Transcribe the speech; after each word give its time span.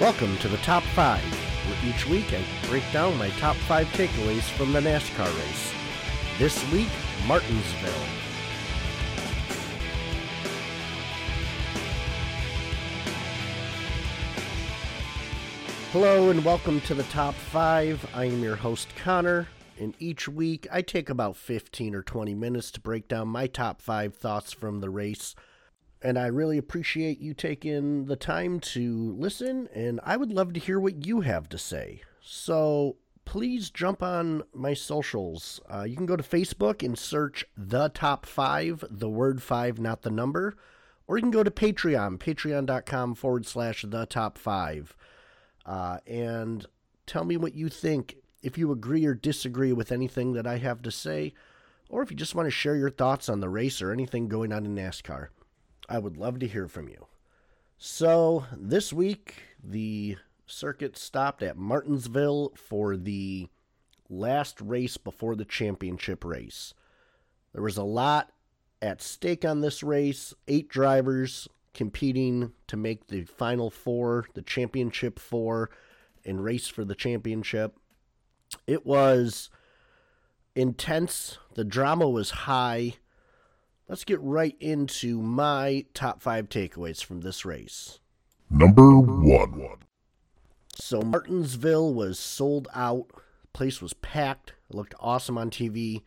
Welcome 0.00 0.38
to 0.38 0.48
the 0.48 0.56
Top 0.56 0.82
5, 0.82 1.22
where 1.22 1.94
each 1.94 2.06
week 2.06 2.32
I 2.32 2.42
break 2.68 2.90
down 2.90 3.18
my 3.18 3.28
top 3.32 3.54
5 3.54 3.86
takeaways 3.88 4.48
from 4.56 4.72
the 4.72 4.80
NASCAR 4.80 5.26
race. 5.26 5.74
This 6.38 6.72
week, 6.72 6.88
Martinsville. 7.26 7.92
Hello 15.92 16.30
and 16.30 16.42
welcome 16.46 16.80
to 16.80 16.94
the 16.94 17.02
Top 17.02 17.34
5. 17.34 18.08
I 18.14 18.24
am 18.24 18.42
your 18.42 18.56
host, 18.56 18.88
Connor, 18.96 19.48
and 19.78 19.94
each 19.98 20.26
week 20.26 20.66
I 20.72 20.80
take 20.80 21.10
about 21.10 21.36
15 21.36 21.94
or 21.94 22.02
20 22.02 22.34
minutes 22.34 22.70
to 22.70 22.80
break 22.80 23.06
down 23.06 23.28
my 23.28 23.46
top 23.46 23.82
5 23.82 24.14
thoughts 24.14 24.54
from 24.54 24.80
the 24.80 24.88
race 24.88 25.34
and 26.02 26.18
I 26.18 26.26
really 26.26 26.58
appreciate 26.58 27.20
you 27.20 27.34
taking 27.34 28.06
the 28.06 28.16
time 28.16 28.60
to 28.60 29.14
listen, 29.18 29.68
and 29.74 30.00
I 30.02 30.16
would 30.16 30.32
love 30.32 30.52
to 30.54 30.60
hear 30.60 30.80
what 30.80 31.06
you 31.06 31.20
have 31.20 31.48
to 31.50 31.58
say. 31.58 32.02
So 32.22 32.96
please 33.24 33.70
jump 33.70 34.02
on 34.02 34.42
my 34.54 34.74
socials. 34.74 35.60
Uh, 35.68 35.84
you 35.84 35.96
can 35.96 36.06
go 36.06 36.16
to 36.16 36.22
Facebook 36.22 36.84
and 36.84 36.98
search 36.98 37.44
the 37.56 37.88
top 37.90 38.26
five, 38.26 38.84
the 38.90 39.08
word 39.08 39.42
five, 39.42 39.78
not 39.78 40.02
the 40.02 40.10
number, 40.10 40.56
or 41.06 41.16
you 41.16 41.22
can 41.22 41.30
go 41.30 41.42
to 41.42 41.50
Patreon, 41.50 42.18
patreon.com 42.18 43.14
forward 43.14 43.46
slash 43.46 43.84
the 43.86 44.06
top 44.06 44.38
five, 44.38 44.96
uh, 45.66 45.98
and 46.06 46.66
tell 47.06 47.24
me 47.24 47.36
what 47.36 47.54
you 47.54 47.68
think. 47.68 48.16
If 48.42 48.56
you 48.56 48.72
agree 48.72 49.04
or 49.04 49.12
disagree 49.12 49.72
with 49.74 49.92
anything 49.92 50.32
that 50.32 50.46
I 50.46 50.56
have 50.56 50.80
to 50.82 50.90
say, 50.90 51.34
or 51.90 52.02
if 52.02 52.10
you 52.10 52.16
just 52.16 52.34
want 52.34 52.46
to 52.46 52.50
share 52.50 52.74
your 52.74 52.88
thoughts 52.88 53.28
on 53.28 53.40
the 53.40 53.50
race 53.50 53.82
or 53.82 53.92
anything 53.92 54.28
going 54.28 54.50
on 54.50 54.64
in 54.64 54.74
NASCAR. 54.74 55.28
I 55.90 55.98
would 55.98 56.16
love 56.16 56.38
to 56.38 56.46
hear 56.46 56.68
from 56.68 56.88
you. 56.88 57.08
So, 57.76 58.46
this 58.56 58.92
week, 58.92 59.42
the 59.62 60.16
circuit 60.46 60.96
stopped 60.96 61.42
at 61.42 61.56
Martinsville 61.56 62.52
for 62.54 62.96
the 62.96 63.48
last 64.08 64.60
race 64.60 64.96
before 64.96 65.34
the 65.34 65.44
championship 65.44 66.24
race. 66.24 66.74
There 67.52 67.62
was 67.62 67.76
a 67.76 67.82
lot 67.82 68.30
at 68.80 69.02
stake 69.02 69.44
on 69.44 69.60
this 69.60 69.82
race, 69.82 70.32
eight 70.46 70.68
drivers 70.68 71.48
competing 71.74 72.52
to 72.68 72.76
make 72.76 73.08
the 73.08 73.24
final 73.24 73.68
four, 73.68 74.26
the 74.34 74.42
championship 74.42 75.18
four, 75.18 75.70
and 76.24 76.44
race 76.44 76.68
for 76.68 76.84
the 76.84 76.94
championship. 76.94 77.76
It 78.66 78.86
was 78.86 79.50
intense, 80.54 81.38
the 81.54 81.64
drama 81.64 82.08
was 82.08 82.30
high 82.30 82.94
let's 83.90 84.04
get 84.04 84.20
right 84.22 84.56
into 84.60 85.20
my 85.20 85.84
top 85.94 86.22
five 86.22 86.48
takeaways 86.48 87.04
from 87.04 87.22
this 87.22 87.44
race. 87.44 87.98
Number 88.48 88.98
one. 88.98 89.78
So 90.76 91.02
Martinsville 91.02 91.92
was 91.92 92.16
sold 92.16 92.68
out. 92.72 93.08
The 93.08 93.48
place 93.52 93.82
was 93.82 93.92
packed. 93.94 94.54
It 94.70 94.76
looked 94.76 94.94
awesome 95.00 95.36
on 95.36 95.50
TV. 95.50 96.02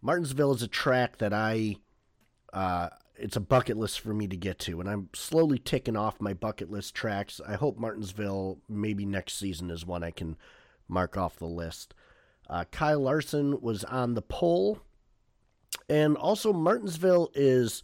Martinsville 0.00 0.52
is 0.52 0.62
a 0.62 0.68
track 0.68 1.18
that 1.18 1.32
I, 1.32 1.76
uh, 2.52 2.90
it's 3.16 3.36
a 3.36 3.40
bucket 3.40 3.76
list 3.76 3.98
for 3.98 4.14
me 4.14 4.28
to 4.28 4.36
get 4.36 4.60
to, 4.60 4.80
and 4.80 4.88
I'm 4.88 5.08
slowly 5.12 5.58
ticking 5.58 5.96
off 5.96 6.20
my 6.20 6.34
bucket 6.34 6.70
list 6.70 6.94
tracks. 6.94 7.40
I 7.46 7.54
hope 7.54 7.78
Martinsville 7.78 8.58
maybe 8.68 9.04
next 9.04 9.38
season 9.38 9.70
is 9.70 9.84
one 9.84 10.04
I 10.04 10.12
can 10.12 10.36
mark 10.86 11.16
off 11.16 11.36
the 11.36 11.46
list. 11.46 11.94
Uh, 12.48 12.64
Kyle 12.70 13.00
Larson 13.00 13.60
was 13.60 13.82
on 13.84 14.14
the 14.14 14.22
pole 14.22 14.82
and 15.88 16.16
also, 16.16 16.52
Martinsville 16.52 17.30
is, 17.34 17.82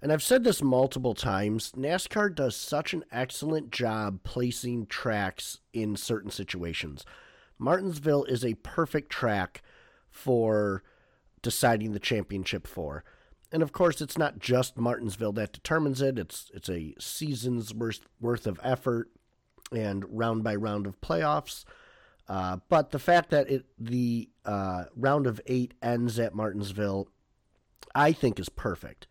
and 0.00 0.12
I've 0.12 0.22
said 0.22 0.44
this 0.44 0.62
multiple 0.62 1.14
times, 1.14 1.72
NASCAR 1.72 2.34
does 2.34 2.56
such 2.56 2.94
an 2.94 3.04
excellent 3.10 3.70
job 3.70 4.20
placing 4.22 4.86
tracks 4.86 5.58
in 5.72 5.96
certain 5.96 6.30
situations. 6.30 7.04
Martinsville 7.58 8.24
is 8.24 8.44
a 8.44 8.54
perfect 8.54 9.10
track 9.10 9.62
for 10.10 10.82
deciding 11.42 11.92
the 11.92 11.98
championship 11.98 12.66
for. 12.66 13.04
And 13.50 13.62
of 13.62 13.72
course, 13.72 14.00
it's 14.00 14.16
not 14.16 14.38
just 14.38 14.78
Martinsville 14.78 15.32
that 15.32 15.52
determines 15.52 16.00
it. 16.00 16.18
It's 16.18 16.50
it's 16.54 16.70
a 16.70 16.94
season's 16.98 17.74
worth 17.74 18.06
worth 18.20 18.46
of 18.46 18.58
effort 18.62 19.10
and 19.70 20.04
round 20.08 20.42
by 20.42 20.54
round 20.54 20.86
of 20.86 21.00
playoffs. 21.00 21.64
Uh, 22.28 22.58
but 22.68 22.90
the 22.90 22.98
fact 22.98 23.30
that 23.30 23.50
it 23.50 23.66
the 23.78 24.30
uh, 24.44 24.84
round 24.96 25.26
of 25.26 25.40
eight 25.46 25.74
ends 25.82 26.18
at 26.18 26.34
Martinsville 26.34 27.08
I 27.94 28.12
think 28.12 28.38
is 28.38 28.48
perfect. 28.48 29.06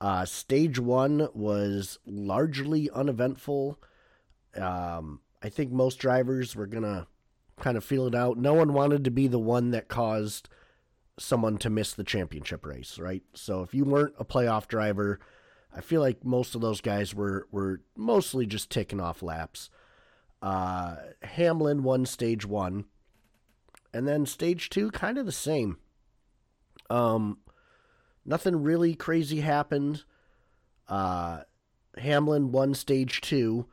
Uh, 0.00 0.24
stage 0.24 0.78
one 0.78 1.28
was 1.34 1.98
largely 2.06 2.90
uneventful. 2.90 3.78
Um, 4.56 5.20
I 5.42 5.48
think 5.48 5.72
most 5.72 5.98
drivers 5.98 6.54
were 6.54 6.66
to 6.82 7.06
kind 7.60 7.76
of 7.76 7.84
feel 7.84 8.06
it 8.06 8.14
out. 8.14 8.36
No 8.36 8.54
one 8.54 8.72
wanted 8.72 9.04
to 9.04 9.10
be 9.10 9.28
the 9.28 9.38
one 9.38 9.70
that 9.70 9.88
caused 9.88 10.48
someone 11.18 11.58
to 11.58 11.70
miss 11.70 11.92
the 11.92 12.04
championship 12.04 12.66
race, 12.66 12.98
right? 12.98 13.22
So 13.34 13.62
if 13.62 13.74
you 13.74 13.84
weren't 13.84 14.14
a 14.18 14.24
playoff 14.24 14.66
driver, 14.66 15.20
I 15.74 15.80
feel 15.80 16.00
like 16.00 16.24
most 16.24 16.54
of 16.54 16.60
those 16.60 16.80
guys 16.80 17.14
were, 17.14 17.46
were 17.50 17.80
mostly 17.96 18.46
just 18.46 18.70
taking 18.70 19.00
off 19.00 19.22
laps. 19.22 19.70
Uh, 20.42 20.96
Hamlin 21.22 21.82
won 21.82 22.04
stage 22.04 22.44
one, 22.44 22.84
and 23.92 24.06
then 24.06 24.26
stage 24.26 24.68
two, 24.68 24.90
kind 24.90 25.16
of 25.18 25.26
the 25.26 25.32
same. 25.32 25.78
Um, 26.90 27.38
Nothing 28.24 28.62
really 28.62 28.94
crazy 28.94 29.40
happened. 29.40 30.04
Uh, 30.88 31.40
Hamlin 31.98 32.52
won 32.52 32.74
stage 32.74 33.20
two. 33.20 33.66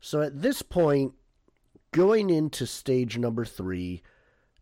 So 0.00 0.20
at 0.20 0.42
this 0.42 0.62
point, 0.62 1.14
going 1.92 2.30
into 2.30 2.66
stage 2.66 3.18
number 3.18 3.44
three, 3.44 4.02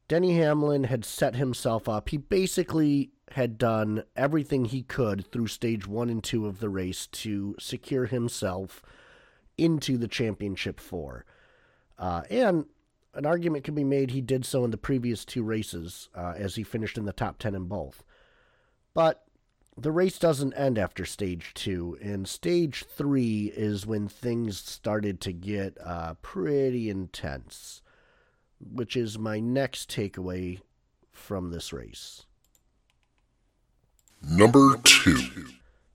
Denny 0.06 0.36
Hamlin 0.36 0.84
had 0.84 1.04
set 1.04 1.36
himself 1.36 1.88
up. 1.88 2.10
He 2.10 2.16
basically 2.16 3.10
had 3.32 3.58
done 3.58 4.04
everything 4.14 4.66
he 4.66 4.82
could 4.82 5.30
through 5.30 5.48
stage 5.48 5.86
one 5.86 6.10
and 6.10 6.22
two 6.22 6.46
of 6.46 6.60
the 6.60 6.68
race 6.68 7.06
to 7.08 7.56
secure 7.58 8.06
himself 8.06 8.82
into 9.56 9.96
the 9.96 10.08
championship 10.08 10.78
four. 10.78 11.24
Uh, 11.98 12.22
and 12.30 12.66
an 13.14 13.26
argument 13.26 13.64
can 13.64 13.74
be 13.74 13.84
made 13.84 14.10
he 14.10 14.20
did 14.20 14.44
so 14.44 14.64
in 14.64 14.70
the 14.70 14.76
previous 14.76 15.24
two 15.24 15.42
races 15.42 16.08
uh, 16.14 16.34
as 16.36 16.56
he 16.56 16.62
finished 16.62 16.98
in 16.98 17.04
the 17.04 17.12
top 17.12 17.38
10 17.38 17.54
in 17.54 17.64
both. 17.64 18.04
But 18.92 19.23
the 19.76 19.90
race 19.90 20.18
doesn't 20.18 20.54
end 20.54 20.78
after 20.78 21.04
stage 21.04 21.52
two, 21.54 21.98
and 22.00 22.28
stage 22.28 22.84
three 22.84 23.52
is 23.56 23.86
when 23.86 24.08
things 24.08 24.58
started 24.58 25.20
to 25.22 25.32
get 25.32 25.76
uh, 25.84 26.14
pretty 26.22 26.88
intense, 26.88 27.82
which 28.60 28.96
is 28.96 29.18
my 29.18 29.40
next 29.40 29.90
takeaway 29.90 30.60
from 31.10 31.50
this 31.50 31.72
race. 31.72 32.24
Number 34.22 34.76
two. 34.82 35.48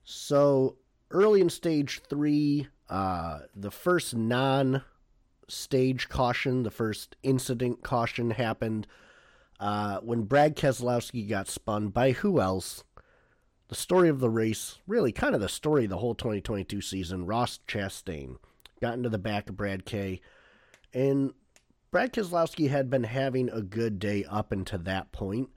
So 0.04 0.76
early 1.10 1.40
in 1.40 1.50
stage 1.50 2.02
three, 2.08 2.68
uh, 2.88 3.40
the 3.54 3.70
first 3.70 4.14
non 4.14 4.82
stage 5.48 6.08
caution, 6.08 6.62
the 6.62 6.70
first 6.70 7.16
incident 7.22 7.82
caution 7.82 8.32
happened 8.32 8.86
uh, 9.58 9.98
when 9.98 10.22
Brad 10.22 10.56
Keselowski 10.56 11.28
got 11.28 11.48
spun 11.48 11.88
by 11.88 12.12
who 12.12 12.40
else? 12.40 12.84
The 13.70 13.76
story 13.76 14.08
of 14.08 14.18
the 14.18 14.28
race, 14.28 14.78
really 14.88 15.12
kind 15.12 15.32
of 15.32 15.40
the 15.40 15.48
story 15.48 15.84
of 15.84 15.90
the 15.90 15.98
whole 15.98 16.16
2022 16.16 16.80
season, 16.80 17.24
Ross 17.24 17.60
Chastain 17.68 18.36
got 18.80 18.94
into 18.94 19.08
the 19.08 19.16
back 19.16 19.48
of 19.48 19.56
Brad 19.56 19.84
K. 19.84 20.20
And 20.92 21.32
Brad 21.92 22.12
Keselowski 22.12 22.68
had 22.68 22.90
been 22.90 23.04
having 23.04 23.48
a 23.48 23.62
good 23.62 24.00
day 24.00 24.24
up 24.24 24.50
until 24.50 24.80
that 24.80 25.12
point, 25.12 25.50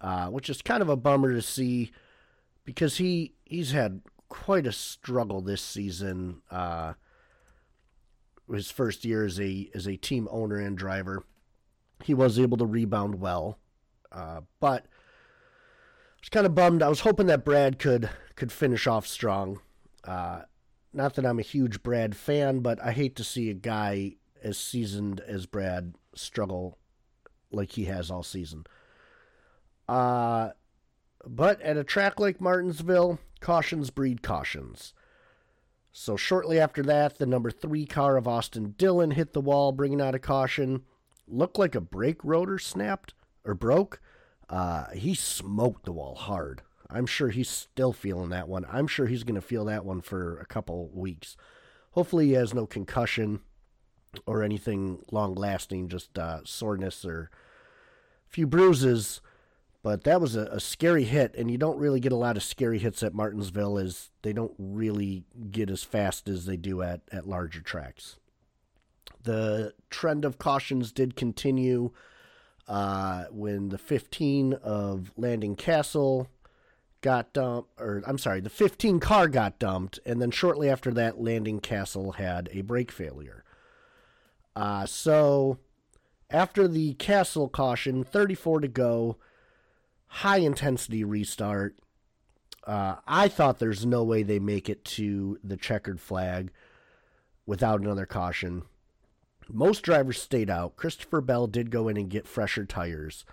uh, 0.00 0.26
which 0.30 0.50
is 0.50 0.62
kind 0.62 0.82
of 0.82 0.88
a 0.88 0.96
bummer 0.96 1.32
to 1.32 1.40
see 1.40 1.92
because 2.64 2.96
he 2.96 3.34
he's 3.44 3.70
had 3.70 4.00
quite 4.28 4.66
a 4.66 4.72
struggle 4.72 5.40
this 5.40 5.62
season. 5.62 6.42
Uh, 6.50 6.94
his 8.52 8.72
first 8.72 9.04
year 9.04 9.24
as 9.24 9.38
a 9.38 9.70
as 9.74 9.86
a 9.86 9.96
team 9.96 10.26
owner 10.32 10.56
and 10.56 10.76
driver, 10.76 11.22
he 12.02 12.14
was 12.14 12.36
able 12.36 12.56
to 12.56 12.66
rebound 12.66 13.20
well, 13.20 13.60
uh, 14.10 14.40
but 14.58 14.86
was 16.24 16.30
kind 16.30 16.46
of 16.46 16.54
bummed. 16.54 16.82
I 16.82 16.88
was 16.88 17.00
hoping 17.00 17.26
that 17.26 17.44
Brad 17.44 17.78
could 17.78 18.08
could 18.34 18.50
finish 18.50 18.86
off 18.86 19.06
strong. 19.06 19.60
Uh, 20.02 20.42
not 20.92 21.14
that 21.14 21.26
I'm 21.26 21.38
a 21.38 21.42
huge 21.42 21.82
Brad 21.82 22.16
fan, 22.16 22.60
but 22.60 22.82
I 22.82 22.92
hate 22.92 23.14
to 23.16 23.24
see 23.24 23.50
a 23.50 23.54
guy 23.54 24.16
as 24.42 24.56
seasoned 24.56 25.20
as 25.20 25.44
Brad 25.44 25.94
struggle 26.14 26.78
like 27.50 27.72
he 27.72 27.84
has 27.84 28.10
all 28.10 28.22
season. 28.22 28.64
Uh, 29.86 30.50
but 31.26 31.60
at 31.60 31.76
a 31.76 31.84
track 31.84 32.18
like 32.18 32.40
Martinsville, 32.40 33.18
cautions 33.40 33.90
breed 33.90 34.22
cautions. 34.22 34.94
So 35.92 36.16
shortly 36.16 36.58
after 36.58 36.82
that, 36.84 37.18
the 37.18 37.26
number 37.26 37.50
three 37.50 37.84
car 37.84 38.16
of 38.16 38.26
Austin 38.26 38.74
Dillon 38.78 39.10
hit 39.12 39.34
the 39.34 39.40
wall, 39.42 39.72
bringing 39.72 40.00
out 40.00 40.14
a 40.14 40.18
caution. 40.18 40.84
Looked 41.28 41.58
like 41.58 41.74
a 41.74 41.80
brake 41.80 42.24
rotor 42.24 42.58
snapped 42.58 43.12
or 43.44 43.54
broke. 43.54 44.00
Uh, 44.48 44.90
he 44.90 45.14
smoked 45.14 45.84
the 45.84 45.92
wall 45.92 46.14
hard. 46.14 46.62
I'm 46.90 47.06
sure 47.06 47.30
he's 47.30 47.48
still 47.48 47.92
feeling 47.92 48.30
that 48.30 48.48
one. 48.48 48.66
I'm 48.70 48.86
sure 48.86 49.06
he's 49.06 49.24
going 49.24 49.34
to 49.34 49.40
feel 49.40 49.64
that 49.64 49.84
one 49.84 50.00
for 50.00 50.38
a 50.38 50.46
couple 50.46 50.90
weeks. 50.92 51.36
Hopefully, 51.92 52.26
he 52.26 52.32
has 52.32 52.54
no 52.54 52.66
concussion. 52.66 53.40
or 54.26 54.42
anything 54.42 55.02
long 55.10 55.34
lasting, 55.34 55.88
just 55.88 56.18
uh, 56.18 56.40
soreness 56.44 57.04
or 57.04 57.30
a 58.28 58.30
few 58.30 58.46
bruises. 58.46 59.20
But 59.82 60.04
that 60.04 60.20
was 60.20 60.34
a, 60.34 60.42
a, 60.46 60.60
scary 60.60 61.04
hit, 61.04 61.34
and 61.34 61.50
you 61.50 61.58
don't 61.58 61.78
really 61.78 62.00
get 62.00 62.12
a 62.12 62.16
lot 62.16 62.36
of 62.36 62.42
scary 62.42 62.78
hits 62.78 63.02
at 63.02 63.12
Martinsville, 63.12 63.76
as 63.76 64.10
they 64.22 64.32
don't 64.32 64.54
really 64.56 65.24
get 65.50 65.68
as 65.68 65.82
fast 65.82 66.28
as 66.28 66.46
they 66.46 66.56
do 66.56 66.80
at, 66.80 67.02
at 67.12 67.26
larger 67.26 67.60
tracks. 67.60 68.16
The 69.24 69.74
trend 69.90 70.24
of 70.24 70.38
cautions 70.38 70.90
did 70.90 71.16
continue 71.16 71.90
uh, 72.68 73.24
when 73.30 73.68
the 73.68 73.78
15 73.78 74.54
of 74.54 75.12
Landon 75.16 75.56
Cassill 75.56 76.28
got 77.00 77.32
dumped, 77.32 77.68
or 77.78 78.02
I'm 78.06 78.18
sorry, 78.18 78.40
the 78.40 78.50
15 78.50 79.00
car 79.00 79.28
got 79.28 79.58
dumped, 79.58 80.00
and 80.06 80.22
then 80.22 80.30
shortly 80.30 80.70
after 80.70 80.90
that, 80.92 81.20
Landon 81.20 81.60
Cassill 81.60 82.14
had 82.16 82.48
a 82.52 82.62
brake 82.62 82.90
failure. 82.90 83.44
Uh, 84.56 84.86
so 84.86 85.58
after 86.30 86.66
the 86.66 86.94
Cassill 86.94 87.50
caution, 87.50 88.04
34 88.04 88.60
to 88.60 88.68
go 88.68 89.16
high 90.06 90.38
intensity 90.38 91.04
restart. 91.04 91.76
Uh, 92.66 92.96
I 93.06 93.28
thought 93.28 93.58
there's 93.58 93.84
no 93.84 94.02
way 94.02 94.22
they 94.22 94.38
make 94.38 94.70
it 94.70 94.84
to 94.84 95.38
the 95.44 95.56
checkered 95.56 96.00
flag 96.00 96.50
without 97.46 97.80
another 97.80 98.06
caution. 98.06 98.62
Most 99.48 99.82
drivers 99.82 100.20
stayed 100.20 100.50
out. 100.50 100.76
Christopher 100.76 101.20
Bell 101.20 101.46
did 101.46 101.70
go 101.70 101.88
in 101.88 101.96
and 101.96 102.08
get 102.08 102.26
fresher 102.26 102.64
tires. 102.64 103.24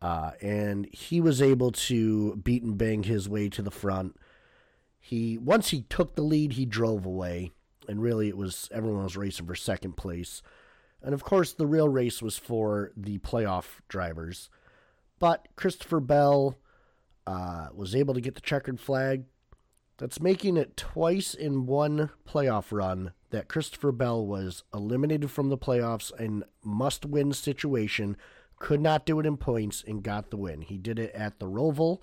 Uh, 0.00 0.32
and 0.40 0.88
he 0.92 1.20
was 1.20 1.42
able 1.42 1.72
to 1.72 2.36
beat 2.36 2.62
and 2.62 2.78
bang 2.78 3.02
his 3.02 3.28
way 3.28 3.48
to 3.48 3.62
the 3.62 3.70
front. 3.70 4.16
He 5.00 5.38
once 5.38 5.70
he 5.70 5.82
took 5.82 6.14
the 6.14 6.22
lead, 6.22 6.52
he 6.52 6.66
drove 6.66 7.04
away, 7.04 7.52
and 7.88 8.02
really 8.02 8.28
it 8.28 8.36
was 8.36 8.68
everyone 8.72 9.04
was 9.04 9.16
racing 9.16 9.46
for 9.46 9.54
second 9.54 9.96
place. 9.96 10.42
And 11.02 11.14
of 11.14 11.24
course, 11.24 11.52
the 11.52 11.66
real 11.66 11.88
race 11.88 12.20
was 12.20 12.36
for 12.36 12.92
the 12.96 13.18
playoff 13.18 13.80
drivers. 13.88 14.50
But 15.18 15.48
Christopher 15.56 16.00
Bell 16.00 16.58
uh, 17.26 17.68
was 17.74 17.94
able 17.94 18.14
to 18.14 18.20
get 18.20 18.34
the 18.34 18.40
checkered 18.40 18.80
flag. 18.80 19.24
That's 19.98 20.20
making 20.20 20.56
it 20.56 20.76
twice 20.76 21.34
in 21.34 21.66
one 21.66 22.10
playoff 22.26 22.66
run 22.70 23.12
that 23.30 23.48
Christopher 23.48 23.92
Bell 23.92 24.24
was 24.24 24.64
eliminated 24.72 25.30
from 25.30 25.48
the 25.48 25.58
playoffs 25.58 26.18
in 26.18 26.44
must 26.62 27.04
win 27.04 27.32
situation, 27.32 28.16
could 28.58 28.80
not 28.80 29.06
do 29.06 29.20
it 29.20 29.26
in 29.26 29.36
points, 29.36 29.84
and 29.86 30.02
got 30.02 30.30
the 30.30 30.36
win. 30.36 30.62
He 30.62 30.78
did 30.78 30.98
it 30.98 31.12
at 31.14 31.38
the 31.38 31.46
Roval, 31.46 32.00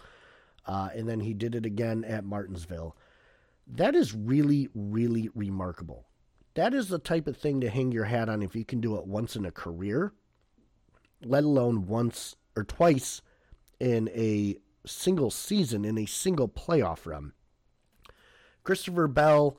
uh, 0.66 0.90
and 0.96 1.10
then 1.10 1.22
he 1.22 1.34
did 1.34 1.56
it 1.56 1.66
again 1.66 2.04
at 2.04 2.24
Martinsville. 2.24 2.96
That 3.68 3.96
is 3.96 4.14
really, 4.14 4.70
really 4.74 5.30
remarkable. 5.34 6.06
That 6.54 6.74
is 6.74 6.88
the 6.88 7.00
type 7.00 7.28
of 7.28 7.36
thing 7.36 7.60
to 7.62 7.70
hang 7.70 7.92
your 7.92 8.06
hat 8.06 8.30
on 8.30 8.42
if 8.42 8.56
you 8.56 8.64
can 8.64 8.80
do 8.80 8.96
it 8.96 9.08
once 9.08 9.36
in 9.36 9.46
a 9.46 9.52
career, 9.52 10.14
let 11.24 11.44
alone 11.44 11.88
once 11.88 12.36
or 12.56 12.64
twice 12.64 13.22
in 13.80 14.10
a 14.10 14.56
single 14.86 15.32
season, 15.32 15.84
in 15.84 15.98
a 15.98 16.06
single 16.06 16.48
playoff 16.48 17.06
run. 17.06 17.34
Christopher 18.64 19.08
Bell 19.08 19.58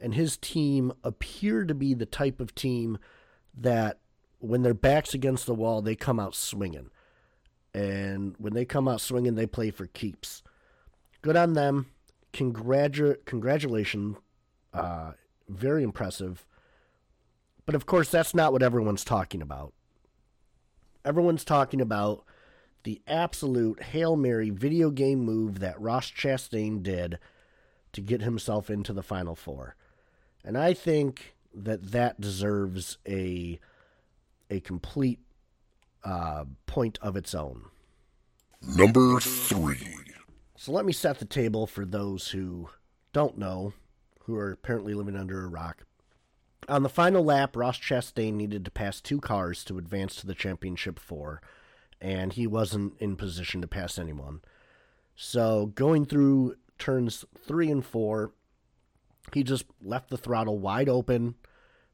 and 0.00 0.14
his 0.14 0.36
team 0.36 0.92
appear 1.04 1.64
to 1.64 1.74
be 1.74 1.94
the 1.94 2.06
type 2.06 2.40
of 2.40 2.54
team 2.54 2.98
that 3.56 3.98
when 4.38 4.62
their 4.62 4.74
backs 4.74 5.14
against 5.14 5.46
the 5.46 5.54
wall, 5.54 5.82
they 5.82 5.94
come 5.94 6.18
out 6.18 6.34
swinging. 6.34 6.90
And 7.74 8.34
when 8.38 8.54
they 8.54 8.64
come 8.64 8.88
out 8.88 9.00
swinging, 9.00 9.34
they 9.34 9.46
play 9.46 9.70
for 9.70 9.86
keeps. 9.86 10.42
Good 11.22 11.36
on 11.36 11.52
them. 11.52 11.86
Congratu- 12.32 13.24
congratulations. 13.26 14.16
Uh, 14.72 15.12
very 15.48 15.82
impressive. 15.82 16.46
But 17.66 17.74
of 17.74 17.86
course, 17.86 18.08
that's 18.08 18.34
not 18.34 18.52
what 18.52 18.62
everyone's 18.62 19.04
talking 19.04 19.42
about 19.42 19.74
everyone's 21.04 21.44
talking 21.44 21.80
about 21.80 22.24
the 22.84 23.00
absolute 23.06 23.82
Hail 23.82 24.16
Mary 24.16 24.50
video 24.50 24.90
game 24.90 25.20
move 25.20 25.60
that 25.60 25.80
Ross 25.80 26.10
Chastain 26.10 26.82
did 26.82 27.18
to 27.92 28.00
get 28.00 28.22
himself 28.22 28.70
into 28.70 28.92
the 28.92 29.02
Final 29.02 29.34
Four. 29.34 29.76
And 30.44 30.56
I 30.56 30.74
think 30.74 31.34
that 31.54 31.92
that 31.92 32.20
deserves 32.20 32.98
a 33.06 33.58
a 34.48 34.60
complete 34.60 35.20
uh, 36.04 36.44
point 36.66 36.98
of 37.02 37.16
its 37.16 37.34
own. 37.34 37.66
Number 38.62 39.20
three. 39.20 39.96
So 40.56 40.72
let 40.72 40.84
me 40.84 40.92
set 40.92 41.18
the 41.18 41.24
table 41.24 41.66
for 41.66 41.84
those 41.84 42.28
who 42.28 42.68
don't 43.12 43.38
know, 43.38 43.72
who 44.24 44.36
are 44.36 44.52
apparently 44.52 44.92
living 44.92 45.16
under 45.16 45.44
a 45.44 45.48
rock. 45.48 45.84
On 46.68 46.82
the 46.82 46.88
final 46.88 47.24
lap, 47.24 47.56
Ross 47.56 47.78
Chastain 47.78 48.34
needed 48.34 48.64
to 48.64 48.70
pass 48.70 49.00
two 49.00 49.20
cars 49.20 49.64
to 49.64 49.78
advance 49.78 50.16
to 50.16 50.26
the 50.26 50.34
championship 50.34 50.98
four, 50.98 51.40
and 52.00 52.32
he 52.34 52.46
wasn't 52.46 52.94
in 52.98 53.16
position 53.16 53.60
to 53.60 53.66
pass 53.66 53.98
anyone. 53.98 54.40
So, 55.16 55.66
going 55.66 56.04
through 56.04 56.56
turns 56.78 57.24
three 57.38 57.70
and 57.70 57.84
four, 57.84 58.32
he 59.32 59.42
just 59.42 59.64
left 59.82 60.10
the 60.10 60.16
throttle 60.16 60.58
wide 60.58 60.88
open, 60.88 61.34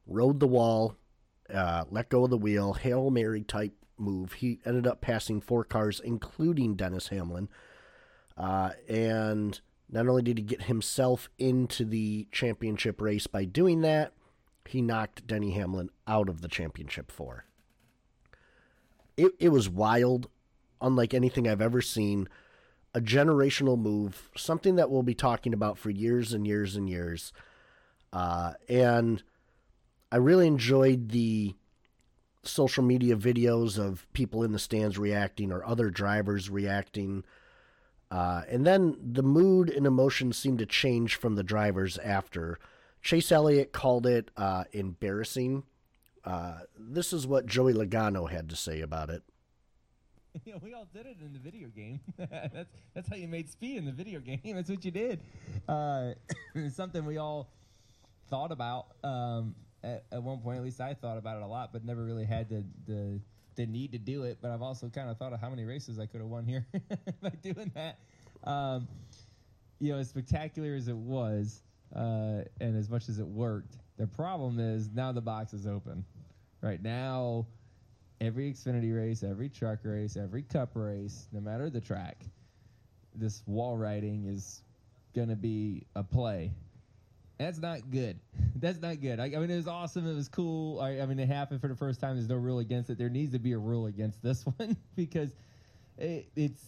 rode 0.05 0.39
the 0.39 0.47
wall, 0.47 0.95
uh, 1.53 1.85
let 1.89 2.09
go 2.09 2.23
of 2.23 2.29
the 2.29 2.37
wheel, 2.37 2.73
Hail 2.73 3.09
Mary 3.09 3.43
type 3.43 3.73
move. 3.97 4.33
He 4.33 4.59
ended 4.65 4.87
up 4.87 5.01
passing 5.01 5.41
four 5.41 5.63
cars, 5.63 5.99
including 6.03 6.75
Dennis 6.75 7.07
Hamlin. 7.09 7.49
Uh, 8.35 8.71
and 8.87 9.59
not 9.89 10.07
only 10.07 10.21
did 10.21 10.37
he 10.37 10.43
get 10.43 10.63
himself 10.63 11.29
into 11.37 11.85
the 11.85 12.27
championship 12.31 13.01
race 13.01 13.27
by 13.27 13.45
doing 13.45 13.81
that, 13.81 14.13
he 14.65 14.81
knocked 14.81 15.25
Denny 15.25 15.51
Hamlin 15.51 15.89
out 16.07 16.29
of 16.29 16.41
the 16.41 16.47
championship 16.47 17.11
four. 17.11 17.45
It, 19.15 19.31
it 19.39 19.49
was 19.49 19.69
wild, 19.69 20.29
unlike 20.81 21.13
anything 21.13 21.47
I've 21.47 21.61
ever 21.61 21.81
seen. 21.81 22.27
A 22.97 22.99
generational 22.99 23.77
move, 23.77 24.31
something 24.35 24.75
that 24.77 24.89
we'll 24.89 25.03
be 25.03 25.13
talking 25.13 25.53
about 25.53 25.77
for 25.77 25.91
years 25.91 26.33
and 26.33 26.47
years 26.47 26.75
and 26.75 26.89
years. 26.89 27.31
Uh, 28.11 28.53
and 28.67 29.21
I 30.11 30.15
really 30.15 30.47
enjoyed 30.47 31.09
the 31.09 31.53
social 32.41 32.83
media 32.83 33.15
videos 33.15 33.77
of 33.77 34.11
people 34.13 34.41
in 34.41 34.51
the 34.51 34.57
stands 34.57 34.97
reacting 34.97 35.51
or 35.51 35.63
other 35.63 35.91
drivers 35.91 36.49
reacting. 36.49 37.23
Uh, 38.09 38.41
and 38.49 38.65
then 38.65 38.97
the 38.99 39.21
mood 39.21 39.69
and 39.69 39.85
emotion 39.85 40.33
seemed 40.33 40.57
to 40.57 40.65
change 40.65 41.13
from 41.13 41.35
the 41.35 41.43
drivers 41.43 41.99
after. 41.99 42.57
Chase 43.03 43.31
Elliott 43.31 43.71
called 43.71 44.07
it 44.07 44.31
uh, 44.35 44.63
embarrassing. 44.71 45.65
Uh, 46.25 46.61
this 46.75 47.13
is 47.13 47.27
what 47.27 47.45
Joey 47.45 47.73
Logano 47.73 48.27
had 48.27 48.49
to 48.49 48.55
say 48.55 48.81
about 48.81 49.11
it. 49.11 49.21
Yeah, 50.45 50.55
we 50.61 50.73
all 50.73 50.87
did 50.93 51.05
it 51.05 51.17
in 51.21 51.33
the 51.33 51.39
video 51.39 51.69
game. 51.69 51.99
that's 52.17 52.69
that's 52.93 53.09
how 53.09 53.15
you 53.15 53.27
made 53.27 53.49
speed 53.49 53.77
in 53.77 53.85
the 53.85 53.91
video 53.91 54.19
game. 54.19 54.41
That's 54.45 54.69
what 54.69 54.83
you 54.83 54.91
did. 54.91 55.19
Uh, 55.67 56.11
it's 56.55 56.75
something 56.75 57.05
we 57.05 57.17
all 57.17 57.49
thought 58.29 58.51
about 58.51 58.87
um, 59.03 59.55
at, 59.83 60.03
at, 60.11 60.21
one 60.21 60.39
point. 60.39 60.57
At 60.57 60.63
least 60.63 60.81
I 60.81 60.93
thought 60.93 61.17
about 61.17 61.37
it 61.37 61.43
a 61.43 61.47
lot, 61.47 61.71
but 61.73 61.85
never 61.85 62.03
really 62.03 62.25
had 62.25 62.49
the 62.49 62.63
the, 62.85 63.19
the 63.55 63.65
need 63.65 63.91
to 63.93 63.97
do 63.97 64.23
it. 64.23 64.37
But 64.41 64.51
I've 64.51 64.61
also 64.61 64.89
kind 64.89 65.09
of 65.09 65.17
thought 65.17 65.33
of 65.33 65.39
how 65.39 65.49
many 65.49 65.65
races 65.65 65.99
I 65.99 66.05
could 66.05 66.21
have 66.21 66.29
won 66.29 66.45
here 66.45 66.65
by 67.21 67.31
doing 67.41 67.71
that. 67.75 67.99
Um, 68.43 68.87
you 69.79 69.93
know, 69.93 69.99
as 69.99 70.09
spectacular 70.09 70.75
as 70.75 70.87
it 70.87 70.95
was, 70.95 71.61
uh, 71.95 72.41
and 72.59 72.77
as 72.77 72.89
much 72.89 73.09
as 73.09 73.19
it 73.19 73.27
worked, 73.27 73.77
the 73.97 74.07
problem 74.07 74.59
is 74.59 74.89
now 74.93 75.11
the 75.11 75.21
box 75.21 75.53
is 75.53 75.67
open. 75.67 76.05
Right 76.61 76.81
now, 76.81 77.45
every 78.21 78.51
Xfinity 78.51 78.95
race, 78.95 79.23
every 79.23 79.49
truck 79.49 79.79
race, 79.83 80.17
every 80.17 80.43
Cup 80.43 80.71
race, 80.73 81.27
no 81.31 81.39
matter 81.39 81.69
the 81.69 81.81
track, 81.81 82.23
this 83.15 83.43
wall 83.45 83.77
riding 83.77 84.25
is 84.25 84.61
going 85.15 85.29
to 85.29 85.35
be 85.35 85.83
a 85.95 86.03
play. 86.03 86.51
That's 87.37 87.59
not 87.59 87.91
good. 87.91 88.19
That's 88.55 88.81
not 88.81 88.99
good. 89.01 89.19
I, 89.19 89.25
I, 89.25 89.37
mean, 89.37 89.51
it 89.51 89.55
was 89.55 89.67
awesome. 89.67 90.07
It 90.07 90.15
was 90.15 90.27
cool. 90.27 90.79
I, 90.79 90.99
I, 91.01 91.05
mean, 91.05 91.19
it 91.19 91.27
happened 91.27 91.61
for 91.61 91.67
the 91.67 91.75
first 91.75 91.99
time. 91.99 92.15
There's 92.15 92.29
no 92.29 92.35
rule 92.35 92.59
against 92.59 92.89
it. 92.89 92.97
There 92.97 93.09
needs 93.09 93.33
to 93.33 93.39
be 93.39 93.51
a 93.53 93.57
rule 93.57 93.85
against 93.85 94.21
this 94.23 94.45
one 94.57 94.77
because 94.95 95.31
it, 95.97 96.27
it's. 96.35 96.61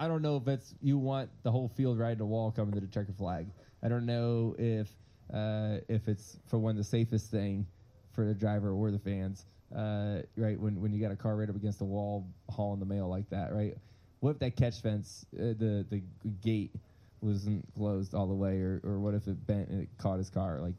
I 0.00 0.06
don't 0.06 0.22
know 0.22 0.36
if 0.36 0.46
it's 0.46 0.74
you 0.80 0.96
want 0.96 1.28
the 1.42 1.50
whole 1.50 1.68
field 1.68 1.98
riding 1.98 2.20
a 2.20 2.26
wall 2.26 2.52
coming 2.52 2.72
to 2.74 2.80
the 2.80 2.86
checker 2.86 3.12
flag. 3.12 3.48
I 3.82 3.88
don't 3.88 4.06
know 4.06 4.54
if 4.56 4.88
uh, 5.34 5.78
if 5.88 6.06
it's 6.06 6.38
for 6.46 6.58
one 6.58 6.76
the 6.76 6.84
safest 6.84 7.32
thing 7.32 7.66
for 8.12 8.24
the 8.24 8.34
driver 8.34 8.70
or 8.70 8.92
the 8.92 8.98
fans. 8.98 9.44
Uh, 9.74 10.22
right 10.36 10.58
when 10.58 10.80
when 10.80 10.92
you 10.92 11.00
got 11.00 11.12
a 11.12 11.16
car 11.16 11.36
right 11.36 11.50
up 11.50 11.56
against 11.56 11.78
the 11.78 11.84
wall 11.84 12.26
hauling 12.48 12.80
the 12.80 12.86
mail 12.86 13.08
like 13.08 13.28
that, 13.30 13.52
right? 13.52 13.76
What 14.20 14.30
if 14.30 14.38
that 14.38 14.56
catch 14.56 14.80
fence, 14.80 15.26
uh, 15.34 15.54
the 15.58 15.84
the 15.90 16.02
gate 16.42 16.72
wasn't 17.20 17.66
closed 17.74 18.14
all 18.14 18.26
the 18.26 18.34
way, 18.34 18.60
or 18.60 18.80
or 18.82 18.98
what 18.98 19.14
if 19.14 19.26
it 19.28 19.46
bent 19.46 19.68
and 19.68 19.82
it 19.82 19.88
caught 19.98 20.18
his 20.18 20.30
car? 20.30 20.58
Like, 20.60 20.74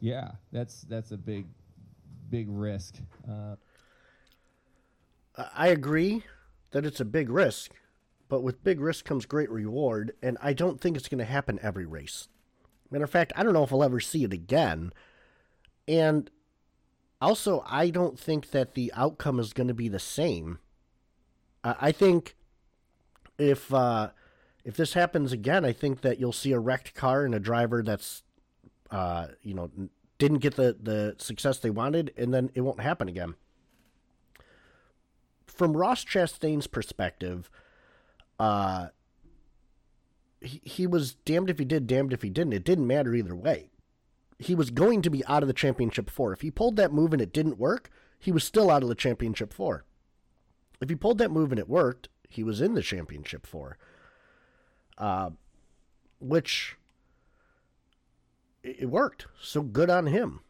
yeah, 0.00 0.32
that's 0.52 0.82
that's 0.82 1.12
a 1.12 1.18
big 1.18 1.46
big 2.30 2.46
risk. 2.48 2.96
Uh, 3.30 3.56
I 5.54 5.68
agree 5.68 6.22
that 6.70 6.86
it's 6.86 7.00
a 7.00 7.04
big 7.04 7.28
risk. 7.30 7.72
But 8.28 8.42
with 8.42 8.64
big 8.64 8.80
risk 8.80 9.04
comes 9.04 9.26
great 9.26 9.50
reward, 9.50 10.14
and 10.22 10.38
I 10.42 10.54
don't 10.54 10.80
think 10.80 10.96
it's 10.96 11.08
going 11.08 11.18
to 11.18 11.24
happen 11.24 11.58
every 11.62 11.84
race. 11.84 12.28
Matter 12.90 13.04
of 13.04 13.10
fact, 13.10 13.32
I 13.36 13.42
don't 13.42 13.52
know 13.52 13.64
if 13.64 13.72
I'll 13.72 13.84
ever 13.84 14.00
see 14.00 14.24
it 14.24 14.32
again. 14.32 14.92
And 15.86 16.30
also, 17.20 17.64
I 17.66 17.90
don't 17.90 18.18
think 18.18 18.50
that 18.50 18.74
the 18.74 18.92
outcome 18.94 19.38
is 19.40 19.52
going 19.52 19.68
to 19.68 19.74
be 19.74 19.88
the 19.88 19.98
same. 19.98 20.58
I, 21.62 21.92
think 21.92 22.36
if 23.38 23.72
uh, 23.72 24.10
if 24.64 24.76
this 24.76 24.92
happens 24.92 25.32
again, 25.32 25.64
I 25.64 25.72
think 25.72 26.02
that 26.02 26.20
you'll 26.20 26.32
see 26.32 26.52
a 26.52 26.58
wrecked 26.58 26.94
car 26.94 27.24
and 27.24 27.34
a 27.34 27.40
driver 27.40 27.82
that's 27.82 28.22
uh, 28.90 29.28
you 29.42 29.54
know 29.54 29.70
didn't 30.18 30.38
get 30.38 30.56
the 30.56 30.76
the 30.80 31.16
success 31.18 31.58
they 31.58 31.70
wanted, 31.70 32.12
and 32.16 32.34
then 32.34 32.50
it 32.54 32.60
won't 32.60 32.80
happen 32.80 33.08
again. 33.08 33.34
From 35.46 35.76
Ross 35.76 36.04
Chastain's 36.04 36.66
perspective, 36.66 37.48
uh, 38.38 38.88
he, 40.40 40.60
he 40.64 40.86
was 40.86 41.14
damned 41.14 41.48
if 41.48 41.58
he 41.58 41.64
did, 41.64 41.86
damned 41.86 42.12
if 42.12 42.22
he 42.22 42.28
didn't. 42.28 42.52
It 42.52 42.64
didn't 42.64 42.86
matter 42.86 43.14
either 43.14 43.34
way. 43.34 43.70
He 44.38 44.54
was 44.54 44.70
going 44.70 45.02
to 45.02 45.10
be 45.10 45.24
out 45.26 45.42
of 45.42 45.46
the 45.46 45.52
championship 45.54 46.10
four. 46.10 46.32
If 46.32 46.40
he 46.40 46.50
pulled 46.50 46.76
that 46.76 46.92
move 46.92 47.12
and 47.12 47.22
it 47.22 47.32
didn't 47.32 47.58
work, 47.58 47.90
he 48.18 48.32
was 48.32 48.44
still 48.44 48.70
out 48.70 48.82
of 48.82 48.88
the 48.88 48.94
championship 48.94 49.52
four. 49.52 49.84
If 50.80 50.88
he 50.88 50.96
pulled 50.96 51.18
that 51.18 51.30
move 51.30 51.52
and 51.52 51.58
it 51.58 51.68
worked, 51.68 52.08
he 52.28 52.42
was 52.42 52.60
in 52.60 52.74
the 52.74 52.82
championship 52.82 53.46
four. 53.46 53.78
Uh, 54.98 55.30
which 56.20 56.76
it 58.62 58.88
worked. 58.88 59.26
So 59.40 59.62
good 59.62 59.90
on 59.90 60.06
him. 60.06 60.40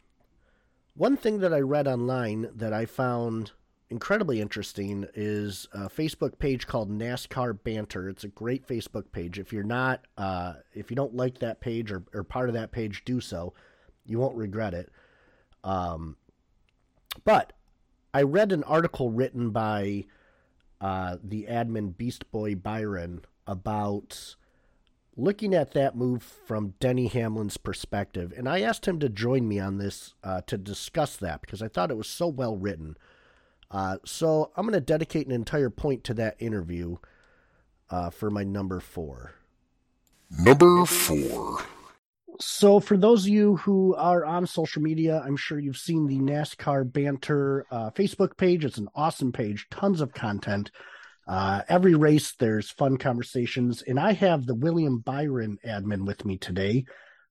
One 0.94 1.16
thing 1.16 1.40
that 1.40 1.52
I 1.52 1.60
read 1.60 1.88
online 1.88 2.48
that 2.54 2.72
I 2.72 2.86
found 2.86 3.52
incredibly 3.90 4.40
interesting 4.40 5.06
is 5.14 5.66
a 5.72 5.88
Facebook 5.88 6.38
page 6.38 6.66
called 6.66 6.90
NASCAR 6.90 7.58
Banter. 7.64 8.08
It's 8.08 8.24
a 8.24 8.28
great 8.28 8.66
Facebook 8.66 9.10
page. 9.10 9.38
If 9.38 9.52
you're 9.52 9.64
not, 9.64 10.06
uh, 10.16 10.54
if 10.72 10.90
you 10.90 10.96
don't 10.96 11.16
like 11.16 11.38
that 11.38 11.60
page 11.60 11.90
or, 11.90 12.04
or 12.12 12.22
part 12.22 12.48
of 12.48 12.54
that 12.54 12.70
page, 12.70 13.04
do 13.04 13.20
so. 13.20 13.52
You 14.06 14.18
won't 14.18 14.36
regret 14.36 14.74
it. 14.74 14.90
Um, 15.62 16.16
but 17.24 17.52
I 18.12 18.22
read 18.22 18.52
an 18.52 18.64
article 18.64 19.10
written 19.10 19.50
by 19.50 20.04
uh, 20.80 21.16
the 21.22 21.46
admin 21.48 21.96
Beast 21.96 22.30
Boy 22.30 22.54
Byron 22.54 23.22
about 23.46 24.36
looking 25.16 25.54
at 25.54 25.72
that 25.72 25.96
move 25.96 26.22
from 26.22 26.74
Denny 26.80 27.08
Hamlin's 27.08 27.56
perspective. 27.56 28.32
And 28.36 28.48
I 28.48 28.60
asked 28.60 28.86
him 28.86 28.98
to 29.00 29.08
join 29.08 29.48
me 29.48 29.58
on 29.58 29.78
this 29.78 30.14
uh, 30.22 30.42
to 30.46 30.58
discuss 30.58 31.16
that 31.16 31.40
because 31.40 31.62
I 31.62 31.68
thought 31.68 31.90
it 31.90 31.96
was 31.96 32.08
so 32.08 32.28
well 32.28 32.56
written. 32.56 32.96
Uh, 33.70 33.98
so 34.04 34.50
I'm 34.56 34.66
going 34.66 34.74
to 34.74 34.80
dedicate 34.80 35.26
an 35.26 35.32
entire 35.32 35.70
point 35.70 36.04
to 36.04 36.14
that 36.14 36.36
interview 36.38 36.96
uh, 37.90 38.10
for 38.10 38.30
my 38.30 38.44
number 38.44 38.80
four. 38.80 39.34
Number 40.30 40.84
four. 40.84 41.64
So, 42.40 42.80
for 42.80 42.96
those 42.96 43.24
of 43.24 43.28
you 43.28 43.56
who 43.56 43.94
are 43.94 44.24
on 44.24 44.46
social 44.46 44.82
media, 44.82 45.22
I'm 45.24 45.36
sure 45.36 45.58
you've 45.58 45.76
seen 45.76 46.06
the 46.06 46.18
NASCAR 46.18 46.90
Banter 46.90 47.66
uh, 47.70 47.90
Facebook 47.90 48.36
page. 48.36 48.64
It's 48.64 48.78
an 48.78 48.88
awesome 48.94 49.32
page, 49.32 49.66
tons 49.70 50.00
of 50.00 50.12
content. 50.12 50.70
Uh, 51.26 51.62
every 51.68 51.94
race, 51.94 52.34
there's 52.38 52.70
fun 52.70 52.96
conversations. 52.96 53.82
And 53.82 53.98
I 53.98 54.12
have 54.12 54.46
the 54.46 54.54
William 54.54 54.98
Byron 54.98 55.58
admin 55.64 56.06
with 56.06 56.24
me 56.24 56.36
today. 56.36 56.84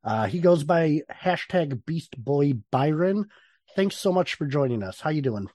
Uh, 0.03 0.25
he 0.25 0.39
goes 0.39 0.63
by 0.63 1.01
hashtag 1.11 1.85
Beast 1.85 2.15
Boy 2.17 2.53
Byron. 2.71 3.25
Thanks 3.75 3.97
so 3.97 4.11
much 4.11 4.35
for 4.35 4.45
joining 4.45 4.83
us. 4.83 4.99
How 4.99 5.09
you 5.09 5.21
doing? 5.21 5.47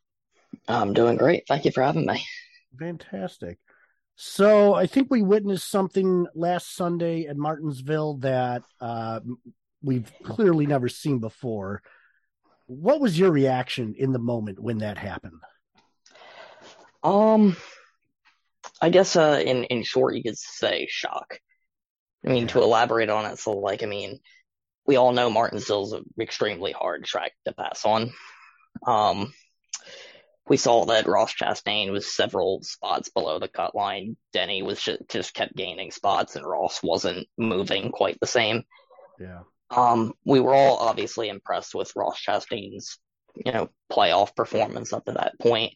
I'm 0.66 0.92
doing 0.92 1.16
great. 1.16 1.44
Thank 1.48 1.64
you 1.64 1.70
for 1.70 1.82
having 1.82 2.06
me. 2.06 2.24
Fantastic. 2.78 3.58
So 4.20 4.74
I 4.74 4.88
think 4.88 5.12
we 5.12 5.22
witnessed 5.22 5.70
something 5.70 6.26
last 6.34 6.74
Sunday 6.74 7.26
at 7.26 7.36
Martinsville 7.36 8.14
that 8.14 8.64
uh, 8.80 9.20
we've 9.80 10.10
clearly 10.24 10.66
never 10.66 10.88
seen 10.88 11.20
before. 11.20 11.82
What 12.66 13.00
was 13.00 13.16
your 13.16 13.30
reaction 13.30 13.94
in 13.96 14.12
the 14.12 14.18
moment 14.18 14.58
when 14.58 14.78
that 14.78 14.98
happened? 14.98 15.40
Um, 17.04 17.56
I 18.82 18.88
guess 18.88 19.14
uh, 19.14 19.40
in 19.40 19.62
in 19.64 19.84
short, 19.84 20.16
you 20.16 20.24
could 20.24 20.36
say 20.36 20.88
shock. 20.90 21.38
I 22.26 22.30
mean, 22.30 22.48
to 22.48 22.60
elaborate 22.60 23.10
on 23.10 23.24
it, 23.24 23.38
so 23.38 23.52
like, 23.52 23.84
I 23.84 23.86
mean, 23.86 24.18
we 24.84 24.96
all 24.96 25.12
know 25.12 25.30
Martinsville's 25.30 25.92
an 25.92 26.02
extremely 26.20 26.72
hard 26.72 27.04
track 27.04 27.34
to 27.44 27.52
pass 27.52 27.84
on. 27.84 28.10
Um, 28.84 29.32
we 30.48 30.56
saw 30.56 30.86
that 30.86 31.06
Ross 31.06 31.34
Chastain 31.34 31.90
was 31.90 32.14
several 32.14 32.62
spots 32.62 33.08
below 33.10 33.38
the 33.38 33.48
cut 33.48 33.74
line. 33.74 34.16
Denny 34.32 34.62
was 34.62 34.80
just, 34.80 35.02
just 35.08 35.34
kept 35.34 35.56
gaining 35.56 35.90
spots, 35.90 36.36
and 36.36 36.46
Ross 36.46 36.80
wasn't 36.82 37.26
moving 37.36 37.90
quite 37.90 38.18
the 38.20 38.26
same. 38.26 38.64
Yeah. 39.18 39.40
Um, 39.70 40.14
we 40.24 40.40
were 40.40 40.54
all 40.54 40.76
obviously 40.78 41.28
impressed 41.28 41.74
with 41.74 41.92
Ross 41.94 42.20
Chastain's, 42.24 42.98
you 43.44 43.52
know, 43.52 43.68
playoff 43.92 44.34
performance 44.34 44.92
up 44.92 45.04
to 45.04 45.12
that 45.12 45.38
point. 45.38 45.74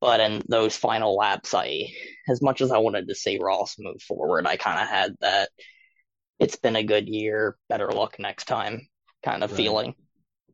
But 0.00 0.20
in 0.20 0.42
those 0.48 0.76
final 0.76 1.16
laps, 1.16 1.54
I, 1.54 1.92
as 2.28 2.42
much 2.42 2.60
as 2.60 2.72
I 2.72 2.78
wanted 2.78 3.08
to 3.08 3.14
see 3.14 3.38
Ross 3.40 3.76
move 3.78 4.02
forward, 4.02 4.46
I 4.46 4.56
kind 4.56 4.80
of 4.80 4.88
had 4.88 5.14
that 5.20 5.50
it's 6.38 6.56
been 6.56 6.76
a 6.76 6.82
good 6.82 7.08
year, 7.08 7.56
better 7.68 7.90
luck 7.92 8.16
next 8.18 8.46
time 8.46 8.88
kind 9.24 9.44
of 9.44 9.50
right. 9.50 9.56
feeling. 9.56 9.94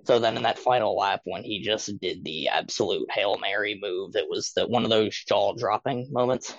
So 0.09 0.19
then 0.19 0.39
in 0.39 0.45
that 0.45 0.59
final 0.59 0.97
lap, 0.97 1.21
when 1.25 1.43
he 1.43 1.61
just 1.61 2.01
did 2.01 2.25
the 2.25 2.49
absolute 2.49 3.11
Hail 3.11 3.37
Mary 3.37 3.79
move, 3.79 4.17
it 4.17 4.25
was 4.27 4.53
the, 4.57 4.67
one 4.67 4.83
of 4.83 4.89
those 4.89 5.15
jaw 5.15 5.53
dropping 5.53 6.11
moments. 6.11 6.55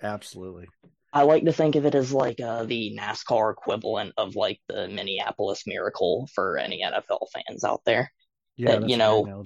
Absolutely. 0.00 0.68
I 1.12 1.22
like 1.22 1.44
to 1.44 1.52
think 1.52 1.74
of 1.74 1.86
it 1.86 1.96
as 1.96 2.12
like 2.12 2.38
uh, 2.40 2.62
the 2.62 2.96
NASCAR 2.96 3.50
equivalent 3.50 4.12
of 4.16 4.36
like 4.36 4.60
the 4.68 4.86
Minneapolis 4.86 5.64
Miracle 5.66 6.28
for 6.36 6.56
any 6.56 6.84
NFL 6.84 7.26
fans 7.34 7.64
out 7.64 7.80
there. 7.84 8.12
Yeah, 8.54 8.76
that, 8.76 8.88
you 8.88 8.96
know, 8.96 9.44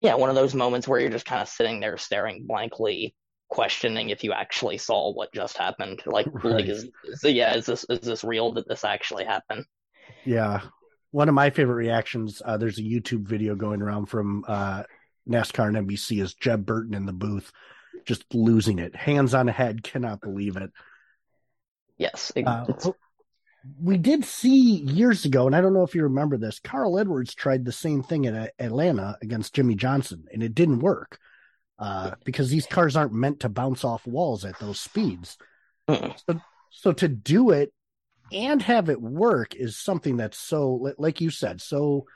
yeah, 0.00 0.14
one 0.14 0.30
of 0.30 0.34
those 0.34 0.54
moments 0.54 0.88
where 0.88 0.98
you're 0.98 1.10
just 1.10 1.26
kind 1.26 1.42
of 1.42 1.50
sitting 1.50 1.78
there 1.78 1.98
staring 1.98 2.46
blankly, 2.46 3.14
questioning 3.50 4.08
if 4.08 4.24
you 4.24 4.32
actually 4.32 4.78
saw 4.78 5.12
what 5.12 5.34
just 5.34 5.58
happened. 5.58 6.00
Like, 6.06 6.26
right. 6.32 6.44
like 6.44 6.64
is, 6.68 6.88
is, 7.04 7.22
yeah, 7.22 7.54
is 7.54 7.66
this 7.66 7.84
is 7.90 8.00
this 8.00 8.24
real? 8.24 8.52
Did 8.52 8.64
this 8.66 8.82
actually 8.82 9.26
happen? 9.26 9.66
Yeah, 10.24 10.62
one 11.12 11.28
of 11.28 11.34
my 11.34 11.50
favorite 11.50 11.76
reactions. 11.76 12.42
Uh, 12.44 12.56
there's 12.56 12.78
a 12.78 12.82
YouTube 12.82 13.22
video 13.22 13.54
going 13.54 13.80
around 13.80 14.06
from 14.06 14.44
uh, 14.48 14.82
NASCAR 15.28 15.68
and 15.68 15.88
NBC 15.88 16.20
is 16.20 16.34
Jeff 16.34 16.60
Burton 16.60 16.94
in 16.94 17.06
the 17.06 17.12
booth, 17.12 17.52
just 18.04 18.24
losing 18.34 18.80
it, 18.80 18.96
hands 18.96 19.34
on 19.34 19.46
head, 19.46 19.84
cannot 19.84 20.20
believe 20.20 20.56
it. 20.56 20.70
Yes, 21.98 22.32
it, 22.34 22.46
uh, 22.46 22.64
we 23.80 23.96
did 23.96 24.24
see 24.24 24.80
years 24.80 25.24
ago, 25.24 25.46
and 25.46 25.54
I 25.54 25.60
don't 25.60 25.74
know 25.74 25.84
if 25.84 25.94
you 25.94 26.02
remember 26.04 26.36
this. 26.36 26.58
Carl 26.58 26.98
Edwards 26.98 27.34
tried 27.34 27.64
the 27.64 27.72
same 27.72 28.02
thing 28.02 28.26
at 28.26 28.54
Atlanta 28.58 29.16
against 29.22 29.54
Jimmie 29.54 29.76
Johnson, 29.76 30.24
and 30.32 30.42
it 30.42 30.54
didn't 30.54 30.80
work 30.80 31.18
uh, 31.78 32.12
because 32.24 32.50
these 32.50 32.66
cars 32.66 32.96
aren't 32.96 33.12
meant 33.12 33.40
to 33.40 33.48
bounce 33.48 33.84
off 33.84 34.06
walls 34.06 34.44
at 34.44 34.58
those 34.58 34.80
speeds. 34.80 35.36
Mm. 35.88 36.18
So, 36.26 36.40
so 36.70 36.92
to 36.92 37.08
do 37.08 37.50
it 37.50 37.72
and 38.34 38.62
have 38.62 38.88
it 38.88 39.00
work 39.00 39.54
is 39.54 39.76
something 39.76 40.16
that's 40.16 40.38
so, 40.38 40.92
like 40.98 41.20
you 41.20 41.30
said, 41.30 41.60
so 41.60 42.06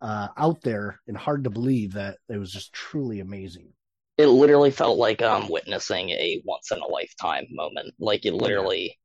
uh, 0.00 0.28
out 0.36 0.62
there 0.62 1.00
and 1.06 1.16
hard 1.16 1.44
to 1.44 1.50
believe 1.50 1.94
that 1.94 2.18
it 2.28 2.38
was 2.38 2.52
just 2.52 2.72
truly 2.72 3.20
amazing. 3.20 3.72
It 4.18 4.26
literally 4.26 4.70
felt 4.70 4.98
like 4.98 5.22
um 5.22 5.48
witnessing 5.48 6.10
a 6.10 6.42
once 6.44 6.70
in 6.72 6.78
a 6.78 6.86
lifetime 6.86 7.46
moment. 7.50 7.94
Like 7.98 8.26
it 8.26 8.34
literally, 8.34 8.98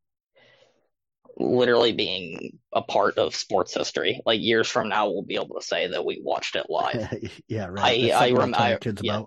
literally 1.38 1.94
being 1.94 2.60
a 2.74 2.82
part 2.82 3.18
of 3.18 3.34
sports 3.34 3.74
history. 3.74 4.22
Like 4.26 4.42
years 4.42 4.68
from 4.68 4.90
now, 4.90 5.10
we'll 5.10 5.24
be 5.24 5.36
able 5.36 5.56
to 5.56 5.66
say 5.66 5.88
that 5.88 6.06
we 6.06 6.22
watched 6.22 6.58
it 6.58 6.66
live. 6.70 7.14
yeah, 7.48 7.68
right. 7.68 8.12
I 8.12 8.28
I, 8.28 8.32
rem- 8.32 8.56
I, 8.56 8.78
yeah, 9.02 9.22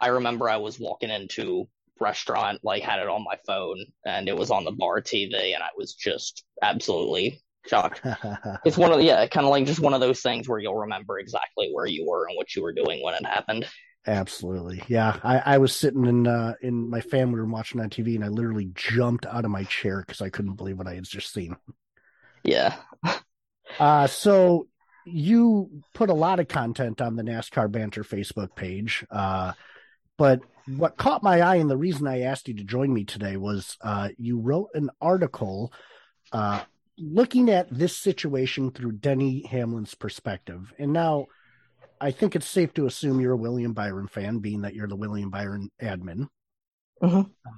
I 0.00 0.08
remember 0.08 0.48
I 0.48 0.58
was 0.58 0.78
walking 0.78 1.10
into 1.10 1.68
restaurant, 2.00 2.60
like 2.62 2.82
had 2.82 3.00
it 3.00 3.08
on 3.08 3.24
my 3.24 3.38
phone 3.46 3.84
and 4.04 4.28
it 4.28 4.36
was 4.36 4.50
on 4.50 4.64
the 4.64 4.72
bar 4.72 5.00
TV 5.00 5.54
and 5.54 5.62
I 5.62 5.68
was 5.76 5.94
just 5.94 6.44
absolutely 6.62 7.40
shocked. 7.66 8.00
it's 8.64 8.78
one 8.78 8.92
of 8.92 8.98
the, 8.98 9.04
yeah, 9.04 9.26
kind 9.26 9.46
of 9.46 9.50
like 9.50 9.66
just 9.66 9.80
one 9.80 9.94
of 9.94 10.00
those 10.00 10.20
things 10.20 10.48
where 10.48 10.58
you'll 10.58 10.74
remember 10.74 11.18
exactly 11.18 11.70
where 11.72 11.86
you 11.86 12.06
were 12.06 12.26
and 12.26 12.36
what 12.36 12.54
you 12.54 12.62
were 12.62 12.72
doing 12.72 13.02
when 13.02 13.14
it 13.14 13.26
happened. 13.26 13.66
Absolutely. 14.06 14.82
Yeah. 14.88 15.18
I, 15.22 15.38
I 15.54 15.58
was 15.58 15.74
sitting 15.74 16.06
in 16.06 16.26
uh, 16.26 16.54
in 16.62 16.88
my 16.88 17.00
family 17.00 17.40
room 17.40 17.50
watching 17.50 17.80
on 17.80 17.90
TV 17.90 18.14
and 18.14 18.24
I 18.24 18.28
literally 18.28 18.70
jumped 18.74 19.26
out 19.26 19.44
of 19.44 19.50
my 19.50 19.64
chair 19.64 20.00
because 20.00 20.22
I 20.22 20.30
couldn't 20.30 20.54
believe 20.54 20.78
what 20.78 20.86
I 20.86 20.94
had 20.94 21.04
just 21.04 21.32
seen. 21.32 21.56
Yeah. 22.42 22.76
uh 23.78 24.06
so 24.06 24.66
you 25.04 25.82
put 25.94 26.08
a 26.08 26.14
lot 26.14 26.40
of 26.40 26.48
content 26.48 27.00
on 27.00 27.16
the 27.16 27.22
NASCAR 27.22 27.70
Banter 27.70 28.02
Facebook 28.02 28.54
page. 28.54 29.04
Uh 29.10 29.52
but 30.18 30.40
what 30.76 30.96
caught 30.96 31.22
my 31.22 31.40
eye 31.40 31.56
and 31.56 31.70
the 31.70 31.76
reason 31.76 32.06
I 32.06 32.22
asked 32.22 32.48
you 32.48 32.54
to 32.54 32.64
join 32.64 32.92
me 32.92 33.04
today 33.04 33.36
was 33.36 33.78
uh, 33.80 34.10
you 34.18 34.38
wrote 34.38 34.68
an 34.74 34.90
article 35.00 35.72
uh, 36.32 36.62
looking 36.98 37.48
at 37.48 37.66
this 37.70 37.96
situation 37.96 38.70
through 38.70 38.92
Denny 38.92 39.46
Hamlin's 39.50 39.94
perspective. 39.94 40.74
And 40.78 40.92
now 40.92 41.26
I 42.00 42.10
think 42.10 42.36
it's 42.36 42.48
safe 42.48 42.74
to 42.74 42.86
assume 42.86 43.20
you're 43.20 43.32
a 43.32 43.36
William 43.36 43.72
Byron 43.72 44.08
fan, 44.08 44.38
being 44.38 44.62
that 44.62 44.74
you're 44.74 44.88
the 44.88 44.96
William 44.96 45.30
Byron 45.30 45.70
admin. 45.80 46.26
Uh-huh. 47.00 47.20
Uh, 47.20 47.50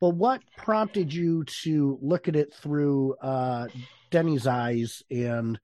but 0.00 0.10
what 0.10 0.42
prompted 0.56 1.14
you 1.14 1.44
to 1.62 1.98
look 2.02 2.28
at 2.28 2.36
it 2.36 2.52
through 2.52 3.14
uh, 3.22 3.68
Denny's 4.10 4.46
eyes 4.46 5.02
and 5.10 5.58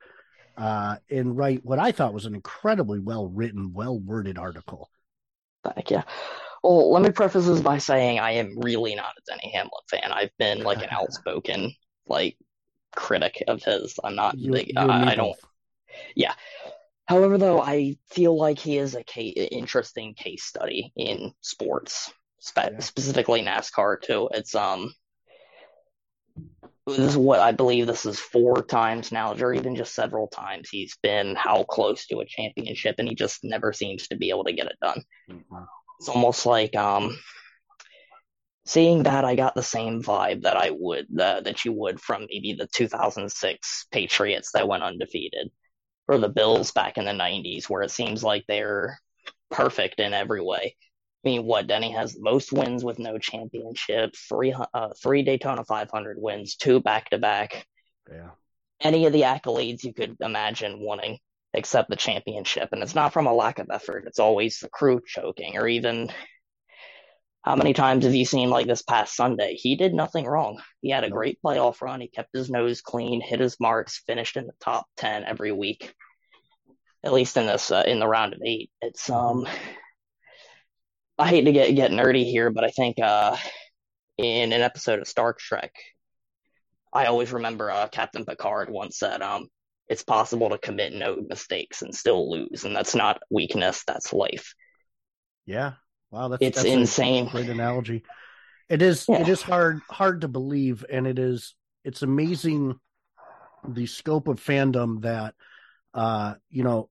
uh, 0.56 0.96
and 1.08 1.36
write 1.36 1.64
what 1.64 1.78
I 1.78 1.92
thought 1.92 2.14
was 2.14 2.26
an 2.26 2.34
incredibly 2.34 2.98
well 2.98 3.28
written, 3.28 3.72
well 3.72 3.98
worded 3.98 4.38
article. 4.38 4.90
Thank 5.64 5.90
you. 5.90 6.02
Well, 6.62 6.90
let 6.92 7.02
me 7.02 7.10
preface 7.10 7.46
this 7.46 7.60
by 7.60 7.78
saying 7.78 8.18
I 8.18 8.32
am 8.32 8.58
really 8.58 8.94
not 8.94 9.14
a 9.16 9.22
Denny 9.26 9.52
Hamlin 9.52 9.70
fan. 9.90 10.12
I've 10.12 10.36
been 10.38 10.64
like 10.64 10.82
an 10.82 10.88
outspoken 10.92 11.72
like 12.06 12.36
critic 12.94 13.42
of 13.48 13.62
his. 13.62 13.98
I'm 14.02 14.14
not 14.14 14.36
You, 14.38 14.52
big. 14.52 14.68
you 14.68 14.74
and 14.76 14.88
me 14.88 14.94
I, 14.94 15.12
I 15.12 15.14
don't. 15.14 15.36
Yeah. 16.14 16.34
However, 17.06 17.38
though, 17.38 17.60
I 17.60 17.96
feel 18.10 18.36
like 18.36 18.58
he 18.58 18.76
is 18.76 18.94
a 18.94 19.02
case, 19.04 19.34
interesting 19.50 20.14
case 20.14 20.44
study 20.44 20.92
in 20.96 21.32
sports, 21.40 22.12
spe- 22.40 22.58
Yeah. 22.72 22.80
specifically 22.80 23.42
NASCAR 23.42 24.02
too. 24.02 24.28
It's 24.32 24.54
um, 24.54 24.92
this 26.88 27.10
is 27.10 27.16
what 27.16 27.40
I 27.40 27.52
believe 27.52 27.86
this 27.86 28.06
is 28.06 28.18
four 28.18 28.62
times 28.62 29.12
now, 29.12 29.34
or 29.34 29.52
even 29.52 29.76
just 29.76 29.94
several 29.94 30.28
times 30.28 30.68
he's 30.70 30.96
been 31.02 31.34
how 31.36 31.64
close 31.64 32.06
to 32.06 32.20
a 32.20 32.26
championship, 32.26 32.96
and 32.98 33.08
he 33.08 33.14
just 33.14 33.40
never 33.44 33.72
seems 33.72 34.08
to 34.08 34.16
be 34.16 34.30
able 34.30 34.44
to 34.44 34.52
get 34.52 34.66
it 34.66 34.78
done. 34.80 35.02
Mhm. 35.30 35.66
It's 35.98 36.08
almost 36.08 36.46
like 36.46 36.76
um, 36.76 37.18
seeing 38.64 39.04
that 39.04 39.24
I 39.24 39.34
got 39.34 39.54
the 39.54 39.62
same 39.62 40.02
vibe 40.02 40.42
that 40.42 40.56
I 40.56 40.70
would 40.70 41.06
uh, 41.18 41.40
that 41.40 41.64
you 41.64 41.72
would 41.72 42.00
from 42.00 42.26
maybe 42.30 42.52
the 42.52 42.68
2006 42.68 43.86
Patriots 43.90 44.52
that 44.52 44.68
went 44.68 44.82
undefeated, 44.82 45.50
or 46.06 46.18
the 46.18 46.28
Bills 46.28 46.70
back 46.70 46.98
in 46.98 47.04
the 47.04 47.12
90s, 47.12 47.68
where 47.68 47.82
it 47.82 47.90
seems 47.90 48.22
like 48.22 48.44
they're 48.46 48.98
perfect 49.50 50.00
in 50.00 50.12
every 50.12 50.42
way. 50.42 50.76
Mean, 51.28 51.44
what 51.44 51.66
Denny 51.66 51.92
has 51.92 52.14
the 52.14 52.22
most 52.22 52.54
wins 52.54 52.82
with 52.82 52.98
no 52.98 53.18
championship, 53.18 54.14
three 54.16 54.54
uh, 54.72 54.88
three 55.02 55.22
Daytona 55.22 55.62
500 55.62 56.16
wins, 56.18 56.56
two 56.56 56.80
back 56.80 57.10
to 57.10 57.18
back, 57.18 57.66
Yeah. 58.10 58.30
any 58.80 59.04
of 59.04 59.12
the 59.12 59.22
accolades 59.22 59.84
you 59.84 59.92
could 59.92 60.16
imagine 60.20 60.80
wanting, 60.80 61.18
except 61.52 61.90
the 61.90 61.96
championship. 61.96 62.70
And 62.72 62.82
it's 62.82 62.94
not 62.94 63.12
from 63.12 63.26
a 63.26 63.34
lack 63.34 63.58
of 63.58 63.66
effort. 63.70 64.04
It's 64.06 64.18
always 64.18 64.58
the 64.58 64.70
crew 64.70 65.02
choking 65.06 65.58
or 65.58 65.68
even 65.68 66.10
how 67.42 67.56
many 67.56 67.74
times 67.74 68.06
have 68.06 68.14
you 68.14 68.24
seen 68.24 68.48
like 68.48 68.66
this 68.66 68.82
past 68.82 69.14
Sunday? 69.14 69.54
He 69.54 69.76
did 69.76 69.92
nothing 69.92 70.24
wrong. 70.24 70.62
He 70.80 70.88
had 70.88 71.04
a 71.04 71.10
great 71.10 71.38
playoff 71.44 71.82
run. 71.82 72.00
He 72.00 72.08
kept 72.08 72.30
his 72.32 72.48
nose 72.48 72.80
clean, 72.80 73.20
hit 73.20 73.40
his 73.40 73.60
marks, 73.60 74.02
finished 74.06 74.38
in 74.38 74.46
the 74.46 74.54
top 74.60 74.86
10 74.96 75.24
every 75.24 75.52
week. 75.52 75.92
At 77.04 77.12
least 77.12 77.36
in 77.36 77.44
this 77.44 77.70
uh, 77.70 77.84
in 77.86 78.00
the 78.00 78.08
round 78.08 78.32
of 78.32 78.40
8. 78.42 78.70
It's 78.80 79.10
um 79.10 79.46
I 81.18 81.28
hate 81.28 81.42
to 81.44 81.52
get 81.52 81.74
get 81.74 81.90
nerdy 81.90 82.24
here, 82.24 82.50
but 82.50 82.64
I 82.64 82.70
think 82.70 82.98
uh 83.00 83.36
in 84.18 84.52
an 84.52 84.62
episode 84.62 85.00
of 85.00 85.08
Star 85.08 85.32
Trek 85.32 85.72
I 86.92 87.06
always 87.06 87.32
remember 87.32 87.70
uh, 87.70 87.88
Captain 87.88 88.24
Picard 88.24 88.70
once 88.70 88.98
said, 88.98 89.20
um, 89.20 89.48
it's 89.88 90.02
possible 90.02 90.50
to 90.50 90.58
commit 90.58 90.92
no 90.92 91.16
mistakes 91.28 91.82
and 91.82 91.94
still 91.94 92.30
lose, 92.30 92.64
and 92.64 92.74
that's 92.74 92.94
not 92.94 93.20
weakness, 93.30 93.84
that's 93.86 94.12
life. 94.12 94.54
Yeah. 95.46 95.72
Wow, 96.10 96.28
that's 96.28 96.42
It's 96.42 96.56
that's 96.56 96.68
insane. 96.68 97.26
great 97.26 97.48
analogy. 97.48 98.04
It 98.68 98.82
is 98.82 99.06
Yeah. 99.08 99.22
it 99.22 99.28
is 99.28 99.42
hard 99.42 99.80
hard 99.90 100.22
to 100.22 100.28
believe, 100.28 100.84
and 100.90 101.06
it 101.06 101.18
is 101.18 101.54
it's 101.84 102.02
amazing 102.02 102.78
the 103.68 103.86
scope 103.86 104.28
of 104.28 104.42
fandom 104.42 105.02
that 105.02 105.34
uh 105.94 106.34
you 106.50 106.64
know 106.64 106.88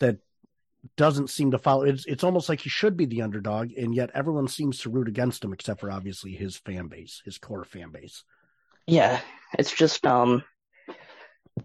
that 0.00 0.18
doesn't 0.96 1.28
seem 1.28 1.50
to 1.50 1.58
follow 1.58 1.82
it's 1.82 2.06
it's 2.06 2.24
almost 2.24 2.48
like 2.48 2.60
he 2.60 2.70
should 2.70 2.96
be 2.96 3.04
the 3.04 3.22
underdog 3.22 3.70
and 3.76 3.94
yet 3.94 4.10
everyone 4.14 4.48
seems 4.48 4.78
to 4.78 4.90
root 4.90 5.08
against 5.08 5.44
him 5.44 5.52
except 5.52 5.80
for 5.80 5.90
obviously 5.90 6.32
his 6.32 6.56
fan 6.56 6.88
base 6.88 7.22
his 7.24 7.38
core 7.38 7.64
fan 7.64 7.90
base. 7.90 8.24
Yeah, 8.86 9.20
it's 9.58 9.72
just 9.72 10.06
um 10.06 10.42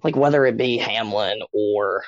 like 0.03 0.15
whether 0.15 0.45
it 0.45 0.57
be 0.57 0.77
Hamlin 0.77 1.39
or 1.53 2.03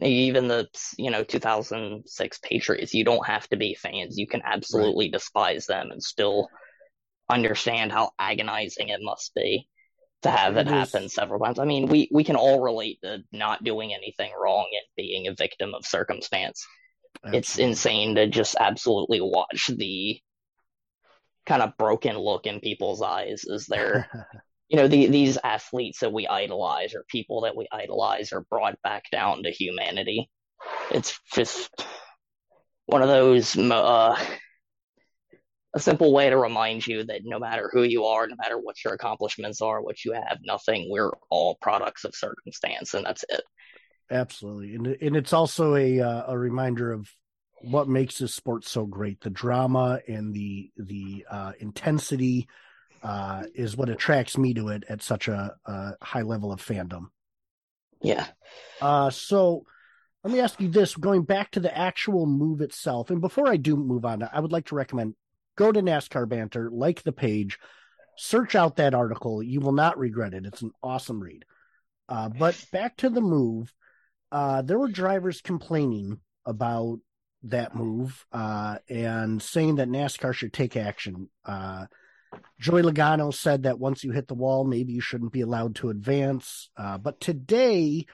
even 0.00 0.46
the 0.46 0.68
you 0.98 1.10
know 1.10 1.24
2006 1.24 2.38
Patriots, 2.38 2.94
you 2.94 3.04
don't 3.04 3.26
have 3.26 3.48
to 3.48 3.56
be 3.56 3.74
fans. 3.74 4.18
You 4.18 4.26
can 4.26 4.42
absolutely 4.44 5.08
despise 5.08 5.66
them 5.66 5.90
and 5.90 6.02
still 6.02 6.48
understand 7.28 7.92
how 7.92 8.10
agonizing 8.18 8.90
it 8.90 9.00
must 9.02 9.34
be 9.34 9.68
to 10.22 10.30
have 10.30 10.56
It 10.56 10.66
happen 10.66 11.08
several 11.08 11.40
times. 11.40 11.58
I 11.58 11.64
mean, 11.64 11.86
we 11.88 12.08
we 12.12 12.24
can 12.24 12.36
all 12.36 12.60
relate 12.60 12.98
to 13.02 13.22
not 13.32 13.62
doing 13.64 13.92
anything 13.94 14.32
wrong 14.38 14.66
and 14.72 14.86
being 14.96 15.26
a 15.26 15.34
victim 15.34 15.74
of 15.74 15.86
circumstance. 15.86 16.66
It's 17.24 17.58
insane 17.58 18.16
to 18.16 18.26
just 18.28 18.56
absolutely 18.58 19.20
watch 19.20 19.68
the 19.68 20.20
kind 21.46 21.62
of 21.62 21.76
broken 21.76 22.18
look 22.18 22.46
in 22.46 22.60
people's 22.60 23.02
eyes 23.02 23.44
as 23.52 23.66
they're 23.66 24.08
you 24.68 24.76
know, 24.76 24.88
the, 24.88 25.06
these 25.06 25.38
athletes 25.42 26.00
that 26.00 26.12
we 26.12 26.26
idolize 26.26 26.94
or 26.94 27.04
people 27.08 27.42
that 27.42 27.56
we 27.56 27.68
idolize 27.70 28.32
are 28.32 28.46
brought 28.50 28.80
back 28.82 29.04
down 29.12 29.44
to 29.44 29.50
humanity. 29.50 30.28
It's 30.90 31.20
just 31.32 31.70
one 32.86 33.02
of 33.02 33.08
those, 33.08 33.56
uh, 33.56 34.18
a 35.74 35.80
simple 35.80 36.12
way 36.12 36.30
to 36.30 36.36
remind 36.36 36.86
you 36.86 37.04
that 37.04 37.22
no 37.24 37.38
matter 37.38 37.70
who 37.72 37.82
you 37.82 38.04
are, 38.04 38.26
no 38.26 38.36
matter 38.38 38.58
what 38.58 38.82
your 38.82 38.94
accomplishments 38.94 39.60
are, 39.60 39.82
what 39.82 40.04
you 40.04 40.12
have, 40.12 40.38
nothing, 40.42 40.88
we're 40.90 41.12
all 41.30 41.56
products 41.60 42.04
of 42.04 42.14
circumstance, 42.14 42.94
and 42.94 43.04
that's 43.04 43.24
it. 43.28 43.42
Absolutely, 44.10 44.74
and 44.74 44.86
and 44.86 45.16
it's 45.16 45.32
also 45.32 45.74
a 45.74 46.00
uh, 46.00 46.24
a 46.28 46.38
reminder 46.38 46.92
of 46.92 47.10
what 47.62 47.88
makes 47.88 48.18
this 48.18 48.34
sport 48.34 48.64
so 48.64 48.86
great. 48.86 49.20
The 49.20 49.30
drama 49.30 50.00
and 50.06 50.32
the 50.32 50.70
the 50.76 51.26
uh, 51.30 51.52
intensity 51.58 52.48
uh, 53.02 53.44
is 53.54 53.76
what 53.76 53.88
attracts 53.88 54.38
me 54.38 54.54
to 54.54 54.68
it 54.68 54.84
at 54.88 55.02
such 55.02 55.28
a, 55.28 55.54
a 55.64 55.92
high 56.00 56.22
level 56.22 56.52
of 56.52 56.64
fandom. 56.64 57.06
Yeah. 58.00 58.26
Uh, 58.80 59.10
so 59.10 59.64
let 60.22 60.32
me 60.32 60.40
ask 60.40 60.60
you 60.60 60.68
this: 60.68 60.94
going 60.94 61.22
back 61.22 61.50
to 61.52 61.60
the 61.60 61.76
actual 61.76 62.26
move 62.26 62.60
itself, 62.60 63.10
and 63.10 63.20
before 63.20 63.48
I 63.48 63.56
do 63.56 63.76
move 63.76 64.04
on, 64.04 64.22
I 64.22 64.40
would 64.40 64.52
like 64.52 64.66
to 64.66 64.74
recommend 64.74 65.14
go 65.56 65.72
to 65.72 65.82
NASCAR 65.82 66.28
Banter, 66.28 66.70
like 66.70 67.02
the 67.02 67.12
page, 67.12 67.58
search 68.16 68.54
out 68.54 68.76
that 68.76 68.94
article. 68.94 69.42
You 69.42 69.60
will 69.60 69.72
not 69.72 69.98
regret 69.98 70.34
it. 70.34 70.46
It's 70.46 70.62
an 70.62 70.72
awesome 70.82 71.20
read. 71.20 71.44
Uh, 72.08 72.28
but 72.28 72.62
back 72.72 72.96
to 72.98 73.10
the 73.10 73.20
move, 73.20 73.72
uh, 74.30 74.62
there 74.62 74.78
were 74.78 74.88
drivers 74.88 75.40
complaining 75.40 76.20
about 76.44 76.98
that 77.44 77.74
move 77.74 78.24
uh, 78.32 78.78
and 78.88 79.42
saying 79.42 79.76
that 79.76 79.88
NASCAR 79.88 80.32
should 80.32 80.52
take 80.52 80.76
action. 80.76 81.28
Uh, 81.44 81.86
Joey 82.60 82.82
Logano 82.82 83.32
said 83.32 83.64
that 83.64 83.78
once 83.78 84.04
you 84.04 84.12
hit 84.12 84.28
the 84.28 84.34
wall, 84.34 84.64
maybe 84.64 84.92
you 84.92 85.00
shouldn't 85.00 85.32
be 85.32 85.40
allowed 85.40 85.76
to 85.76 85.90
advance. 85.90 86.70
Uh, 86.76 86.98
but 86.98 87.20
today, 87.20 88.06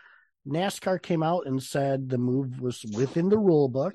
NASCAR 0.47 1.01
came 1.01 1.23
out 1.23 1.47
and 1.47 1.63
said 1.63 2.09
the 2.09 2.19
move 2.19 2.61
was 2.61 2.85
within 2.95 3.29
the 3.29 3.39
rule 3.39 3.69
book. 3.69 3.95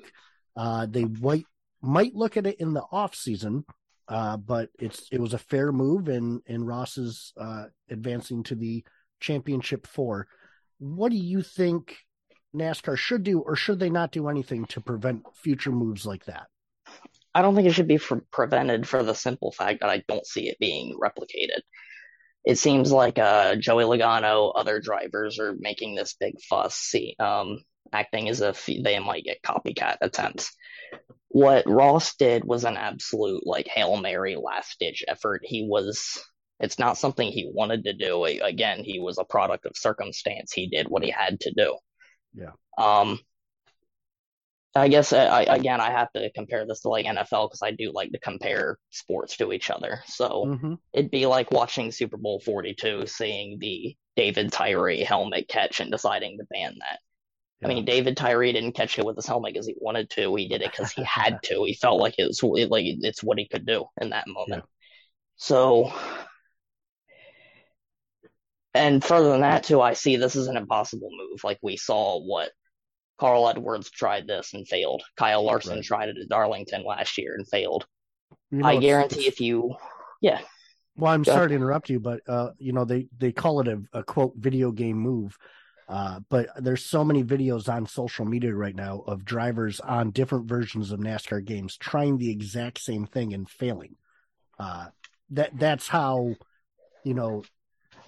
Uh, 0.56 0.86
they 0.86 1.04
might 1.04 1.46
might 1.80 2.14
look 2.14 2.36
at 2.36 2.46
it 2.46 2.60
in 2.60 2.72
the 2.72 2.84
off 2.90 3.14
season, 3.14 3.64
uh, 4.08 4.36
but 4.36 4.70
it's 4.78 5.06
it 5.12 5.20
was 5.20 5.34
a 5.34 5.38
fair 5.38 5.72
move, 5.72 6.08
and 6.08 6.40
and 6.46 6.66
Ross 6.66 6.98
is 6.98 7.32
uh, 7.36 7.66
advancing 7.90 8.42
to 8.44 8.54
the 8.54 8.84
championship 9.20 9.86
four. 9.86 10.26
What 10.78 11.10
do 11.10 11.16
you 11.16 11.42
think 11.42 11.96
NASCAR 12.54 12.96
should 12.96 13.22
do, 13.22 13.40
or 13.40 13.56
should 13.56 13.78
they 13.78 13.90
not 13.90 14.12
do 14.12 14.28
anything 14.28 14.64
to 14.66 14.80
prevent 14.80 15.24
future 15.36 15.72
moves 15.72 16.06
like 16.06 16.24
that? 16.26 16.46
I 17.34 17.42
don't 17.42 17.54
think 17.54 17.68
it 17.68 17.72
should 17.72 17.88
be 17.88 17.98
for 17.98 18.22
prevented 18.32 18.88
for 18.88 19.02
the 19.02 19.14
simple 19.14 19.52
fact 19.52 19.80
that 19.80 19.90
I 19.90 20.02
don't 20.08 20.26
see 20.26 20.48
it 20.48 20.58
being 20.58 20.98
replicated. 21.00 21.60
It 22.44 22.58
seems 22.58 22.90
like 22.90 23.18
uh, 23.18 23.56
Joey 23.56 23.84
Logano, 23.84 24.52
other 24.54 24.80
drivers 24.80 25.38
are 25.38 25.54
making 25.58 25.94
this 25.94 26.16
big 26.18 26.40
fuss, 26.40 26.74
see, 26.74 27.14
um, 27.18 27.58
acting 27.92 28.28
as 28.28 28.40
if 28.40 28.64
they 28.66 28.98
might 28.98 29.24
get 29.24 29.42
copycat 29.42 29.98
attempts. 30.00 30.56
What 31.30 31.64
Ross 31.66 32.14
did 32.16 32.44
was 32.44 32.64
an 32.64 32.76
absolute 32.76 33.46
like 33.46 33.68
Hail 33.68 33.96
Mary 33.96 34.36
last 34.36 34.76
ditch 34.80 35.04
effort. 35.08 35.42
He 35.44 35.66
was 35.68 36.18
it's 36.60 36.78
not 36.78 36.98
something 36.98 37.30
he 37.30 37.50
wanted 37.52 37.84
to 37.84 37.92
do. 37.92 38.24
Again, 38.24 38.82
he 38.82 38.98
was 38.98 39.18
a 39.18 39.24
product 39.24 39.66
of 39.66 39.76
circumstance. 39.76 40.52
He 40.52 40.68
did 40.68 40.88
what 40.88 41.04
he 41.04 41.10
had 41.10 41.40
to 41.40 41.52
do. 41.56 41.76
Yeah. 42.34 42.52
Um 42.78 43.18
I 44.74 44.88
guess 44.88 45.12
I, 45.12 45.24
I 45.26 45.56
again 45.56 45.80
I 45.80 45.90
have 45.90 46.12
to 46.12 46.30
compare 46.32 46.66
this 46.66 46.80
to 46.82 46.88
like 46.88 47.06
NFL 47.06 47.48
because 47.48 47.62
I 47.62 47.72
do 47.72 47.90
like 47.92 48.12
to 48.12 48.20
compare 48.20 48.78
sports 48.90 49.36
to 49.38 49.52
each 49.52 49.70
other. 49.70 50.02
So 50.06 50.46
Mm-hmm. 50.46 50.74
it'd 50.92 51.10
be 51.10 51.26
like 51.26 51.50
watching 51.50 51.90
Super 51.90 52.16
Bowl 52.16 52.40
42, 52.40 53.06
seeing 53.06 53.58
the 53.58 53.96
David 54.16 54.52
Tyree 54.52 55.02
helmet 55.02 55.48
catch 55.48 55.80
and 55.80 55.90
deciding 55.90 56.38
to 56.38 56.44
ban 56.50 56.76
that. 56.80 57.00
I 57.64 57.66
mean, 57.66 57.84
David 57.84 58.16
Tyree 58.16 58.52
didn't 58.52 58.72
catch 58.72 58.98
it 58.98 59.04
with 59.04 59.16
his 59.16 59.26
helmet 59.26 59.52
because 59.52 59.66
he 59.66 59.74
wanted 59.78 60.10
to. 60.10 60.34
He 60.36 60.48
did 60.48 60.62
it 60.62 60.70
because 60.70 60.92
he 60.92 61.02
had 61.08 61.42
to. 61.44 61.64
He 61.64 61.74
felt 61.74 62.00
like 62.00 62.14
it 62.18 62.26
was 62.26 62.42
like 62.42 62.84
it's 62.86 63.22
what 63.22 63.38
he 63.38 63.48
could 63.48 63.66
do 63.66 63.86
in 64.00 64.10
that 64.10 64.28
moment. 64.28 64.64
So, 65.36 65.92
and 68.74 69.02
further 69.02 69.30
than 69.30 69.40
that 69.40 69.64
too, 69.64 69.80
I 69.80 69.94
see 69.94 70.16
this 70.16 70.36
as 70.36 70.46
an 70.46 70.56
impossible 70.56 71.10
move. 71.10 71.42
Like 71.42 71.58
we 71.62 71.76
saw 71.76 72.20
what 72.20 72.50
Carl 73.18 73.48
Edwards 73.48 73.90
tried 73.90 74.26
this 74.26 74.54
and 74.54 74.66
failed. 74.66 75.02
Kyle 75.16 75.44
Larson 75.44 75.76
Right. 75.76 75.84
tried 75.84 76.08
it 76.10 76.18
at 76.18 76.28
Darlington 76.28 76.84
last 76.84 77.18
year 77.18 77.34
and 77.34 77.46
failed. 77.48 77.86
You 78.50 78.58
know, 78.58 78.66
I 78.66 78.78
guarantee 78.78 79.26
if 79.26 79.40
you, 79.40 79.74
yeah. 80.20 80.40
Well, 80.96 81.12
I'm 81.12 81.24
Go 81.24 81.32
sorry 81.32 81.48
to 81.48 81.54
interrupt 81.54 81.90
you, 81.90 82.00
but 82.00 82.20
uh, 82.28 82.50
you 82.58 82.72
know 82.72 82.84
they 82.84 83.08
they 83.18 83.32
call 83.32 83.60
it 83.60 83.68
a, 83.68 83.82
a 83.92 84.02
quote 84.02 84.34
video 84.36 84.70
game 84.70 84.96
move. 84.96 85.36
Uh, 85.88 86.20
but 86.28 86.48
there's 86.58 86.84
so 86.84 87.02
many 87.02 87.24
videos 87.24 87.68
on 87.68 87.86
social 87.86 88.26
media 88.26 88.54
right 88.54 88.76
now 88.76 89.02
of 89.06 89.24
drivers 89.24 89.80
on 89.80 90.10
different 90.10 90.46
versions 90.46 90.92
of 90.92 91.00
NASCAR 91.00 91.42
games 91.42 91.78
trying 91.78 92.18
the 92.18 92.30
exact 92.30 92.78
same 92.78 93.06
thing 93.06 93.32
and 93.32 93.48
failing. 93.48 93.96
Uh, 94.58 94.88
that 95.30 95.58
that's 95.58 95.88
how, 95.88 96.34
you 97.04 97.14
know, 97.14 97.42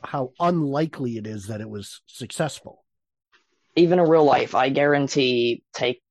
how 0.04 0.32
unlikely 0.38 1.16
it 1.16 1.26
is 1.26 1.46
that 1.46 1.62
it 1.62 1.70
was 1.70 2.02
successful. 2.06 2.84
Even 3.76 3.98
in 3.98 4.08
real 4.08 4.24
life, 4.24 4.54
I 4.54 4.68
guarantee 4.68 5.62
take 5.72 6.02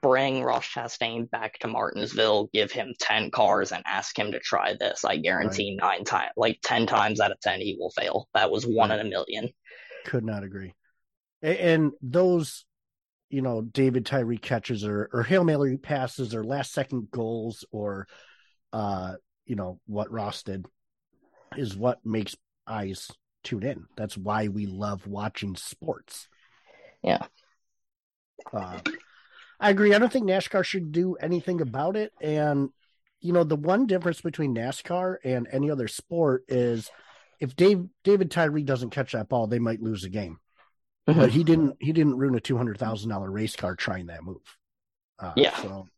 bring 0.00 0.42
Ross 0.42 0.66
Chastain 0.66 1.30
back 1.30 1.58
to 1.60 1.68
Martinsville, 1.68 2.48
give 2.52 2.72
him 2.72 2.94
10 3.00 3.30
cars 3.30 3.72
and 3.72 3.82
ask 3.86 4.16
him 4.16 4.32
to 4.32 4.40
try 4.40 4.74
this. 4.78 5.04
I 5.04 5.16
guarantee 5.16 5.78
right. 5.80 5.96
nine 5.96 6.04
times, 6.04 6.32
like 6.36 6.58
10 6.62 6.86
times 6.86 7.20
out 7.20 7.30
of 7.30 7.40
10, 7.40 7.60
he 7.60 7.76
will 7.78 7.90
fail. 7.90 8.28
That 8.34 8.50
was 8.50 8.66
one 8.66 8.90
in 8.90 9.00
a 9.00 9.04
million. 9.04 9.50
Could 10.04 10.24
not 10.24 10.42
agree. 10.42 10.74
And 11.42 11.92
those, 12.00 12.64
you 13.28 13.42
know, 13.42 13.62
David 13.62 14.06
Tyree 14.06 14.38
catches 14.38 14.84
or, 14.84 15.10
or 15.12 15.22
Hail 15.24 15.44
Mary 15.44 15.76
passes 15.76 16.34
or 16.34 16.44
last 16.44 16.72
second 16.72 17.10
goals 17.10 17.64
or, 17.72 18.06
uh, 18.72 19.14
you 19.44 19.56
know, 19.56 19.80
what 19.86 20.12
Ross 20.12 20.42
did 20.44 20.66
is 21.56 21.76
what 21.76 21.98
makes 22.04 22.36
eyes 22.66 23.10
tune 23.42 23.64
in. 23.64 23.86
That's 23.96 24.16
why 24.16 24.48
we 24.48 24.66
love 24.66 25.06
watching 25.06 25.56
sports. 25.56 26.28
Yeah. 27.02 27.26
Uh, 28.52 28.78
I 29.58 29.70
agree. 29.70 29.94
I 29.94 29.98
don't 29.98 30.12
think 30.12 30.26
NASCAR 30.26 30.64
should 30.64 30.92
do 30.92 31.14
anything 31.16 31.60
about 31.60 31.96
it. 31.96 32.12
And, 32.20 32.70
you 33.20 33.32
know, 33.32 33.44
the 33.44 33.56
one 33.56 33.86
difference 33.86 34.20
between 34.20 34.54
NASCAR 34.54 35.16
and 35.24 35.48
any 35.50 35.70
other 35.70 35.88
sport 35.88 36.44
is 36.48 36.90
if 37.40 37.56
Dave 37.56 37.84
David 38.04 38.30
Tyree 38.30 38.64
doesn't 38.64 38.90
catch 38.90 39.12
that 39.12 39.28
ball, 39.28 39.46
they 39.46 39.58
might 39.58 39.82
lose 39.82 40.02
the 40.02 40.08
game. 40.08 40.38
Mm-hmm. 41.08 41.18
But 41.18 41.30
he 41.30 41.42
didn't 41.42 41.76
he 41.80 41.92
didn't 41.92 42.16
ruin 42.16 42.36
a 42.36 42.40
two 42.40 42.56
hundred 42.56 42.78
thousand 42.78 43.10
dollar 43.10 43.30
race 43.30 43.56
car 43.56 43.74
trying 43.74 44.06
that 44.06 44.22
move. 44.22 44.42
Uh, 45.18 45.32
yeah. 45.36 45.56
So 45.56 45.88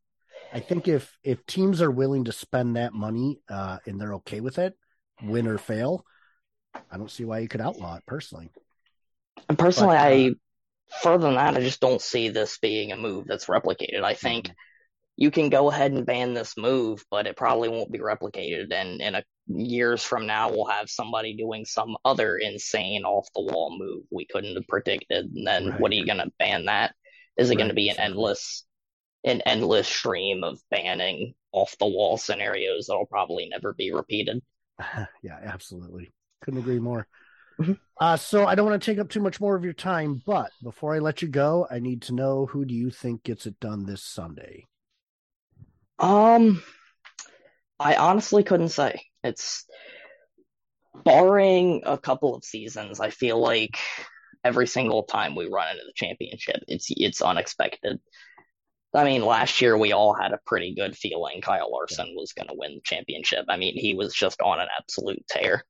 I 0.52 0.60
think 0.60 0.88
if 0.88 1.16
if 1.22 1.44
teams 1.46 1.82
are 1.82 1.90
willing 1.90 2.24
to 2.24 2.32
spend 2.32 2.76
that 2.76 2.94
money 2.94 3.40
uh, 3.50 3.78
and 3.86 4.00
they're 4.00 4.14
okay 4.14 4.40
with 4.40 4.58
it, 4.58 4.74
win 5.22 5.46
or 5.46 5.58
fail, 5.58 6.06
I 6.90 6.96
don't 6.96 7.10
see 7.10 7.24
why 7.24 7.40
you 7.40 7.48
could 7.48 7.60
outlaw 7.60 7.96
it 7.96 8.06
personally. 8.06 8.50
And 9.48 9.58
personally, 9.58 9.96
but, 9.96 10.00
uh, 10.00 10.06
I 10.06 10.30
further 11.02 11.26
than 11.26 11.34
that, 11.34 11.56
I 11.56 11.60
just 11.60 11.80
don't 11.80 12.00
see 12.00 12.30
this 12.30 12.58
being 12.58 12.92
a 12.92 12.96
move 12.96 13.26
that's 13.26 13.46
replicated. 13.46 14.02
I 14.02 14.14
think 14.14 14.46
mm-hmm. 14.46 14.54
You 15.16 15.30
can 15.30 15.48
go 15.48 15.70
ahead 15.70 15.92
and 15.92 16.06
ban 16.06 16.34
this 16.34 16.56
move, 16.56 17.04
but 17.10 17.26
it 17.26 17.36
probably 17.36 17.68
won't 17.68 17.92
be 17.92 18.00
replicated. 18.00 18.72
And 18.72 19.00
in 19.00 19.14
a 19.14 19.22
years 19.46 20.02
from 20.02 20.26
now, 20.26 20.50
we'll 20.50 20.66
have 20.66 20.90
somebody 20.90 21.36
doing 21.36 21.64
some 21.64 21.96
other 22.04 22.36
insane 22.36 23.04
off 23.04 23.28
the 23.34 23.42
wall 23.42 23.76
move 23.78 24.04
we 24.10 24.26
couldn't 24.26 24.56
have 24.56 24.66
predicted. 24.66 25.26
And 25.34 25.46
then 25.46 25.68
right. 25.70 25.80
what 25.80 25.92
are 25.92 25.94
you 25.94 26.06
going 26.06 26.18
to 26.18 26.32
ban 26.38 26.64
that? 26.66 26.94
Is 27.36 27.48
it 27.48 27.52
right. 27.52 27.58
going 27.58 27.68
to 27.68 27.74
be 27.74 27.90
an 27.90 28.00
endless, 28.00 28.64
an 29.22 29.40
endless 29.42 29.86
stream 29.86 30.42
of 30.42 30.58
banning 30.70 31.34
off 31.52 31.76
the 31.78 31.86
wall 31.86 32.16
scenarios 32.16 32.86
that'll 32.86 33.06
probably 33.06 33.48
never 33.48 33.72
be 33.72 33.92
repeated? 33.92 34.42
yeah, 35.22 35.38
absolutely. 35.44 36.12
Couldn't 36.42 36.60
agree 36.60 36.80
more. 36.80 37.06
Mm-hmm. 37.60 37.74
Uh, 38.00 38.16
so 38.16 38.46
I 38.46 38.56
don't 38.56 38.68
want 38.68 38.82
to 38.82 38.84
take 38.84 38.98
up 38.98 39.08
too 39.08 39.20
much 39.20 39.40
more 39.40 39.54
of 39.54 39.62
your 39.62 39.74
time, 39.74 40.20
but 40.26 40.50
before 40.60 40.92
I 40.92 40.98
let 40.98 41.22
you 41.22 41.28
go, 41.28 41.68
I 41.70 41.78
need 41.78 42.02
to 42.02 42.14
know 42.14 42.46
who 42.46 42.64
do 42.64 42.74
you 42.74 42.90
think 42.90 43.22
gets 43.22 43.46
it 43.46 43.60
done 43.60 43.86
this 43.86 44.02
Sunday? 44.02 44.66
Um, 45.98 46.62
I 47.78 47.96
honestly 47.96 48.42
couldn't 48.42 48.70
say. 48.70 49.02
It's 49.22 49.64
barring 51.04 51.82
a 51.84 51.98
couple 51.98 52.34
of 52.34 52.44
seasons. 52.44 53.00
I 53.00 53.10
feel 53.10 53.40
like 53.40 53.78
every 54.42 54.66
single 54.66 55.04
time 55.04 55.34
we 55.34 55.48
run 55.48 55.70
into 55.72 55.84
the 55.86 55.92
championship, 55.94 56.62
it's 56.68 56.86
it's 56.90 57.22
unexpected. 57.22 58.00
I 58.94 59.04
mean, 59.04 59.24
last 59.24 59.60
year 59.60 59.76
we 59.76 59.92
all 59.92 60.14
had 60.14 60.32
a 60.32 60.40
pretty 60.46 60.74
good 60.74 60.96
feeling 60.96 61.40
Kyle 61.40 61.70
Larson 61.72 62.14
was 62.16 62.32
going 62.32 62.46
to 62.46 62.54
win 62.56 62.76
the 62.76 62.80
championship. 62.84 63.46
I 63.48 63.56
mean, 63.56 63.74
he 63.76 63.94
was 63.94 64.14
just 64.14 64.40
on 64.40 64.60
an 64.60 64.68
absolute 64.78 65.24
tear 65.28 65.64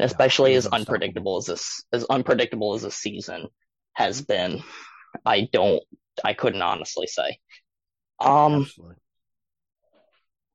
especially 0.00 0.52
yeah, 0.52 0.58
as 0.58 0.66
unpredictable 0.66 1.36
as 1.36 1.46
this 1.46 1.84
as 1.92 2.04
unpredictable 2.04 2.74
as 2.74 2.82
this 2.82 2.96
season 2.96 3.48
has 3.92 4.22
been. 4.22 4.62
I 5.24 5.48
don't 5.52 5.82
I 6.24 6.34
couldn't 6.34 6.62
honestly 6.62 7.06
say. 7.06 7.38
Um 8.20 8.62
Absolutely. 8.62 8.96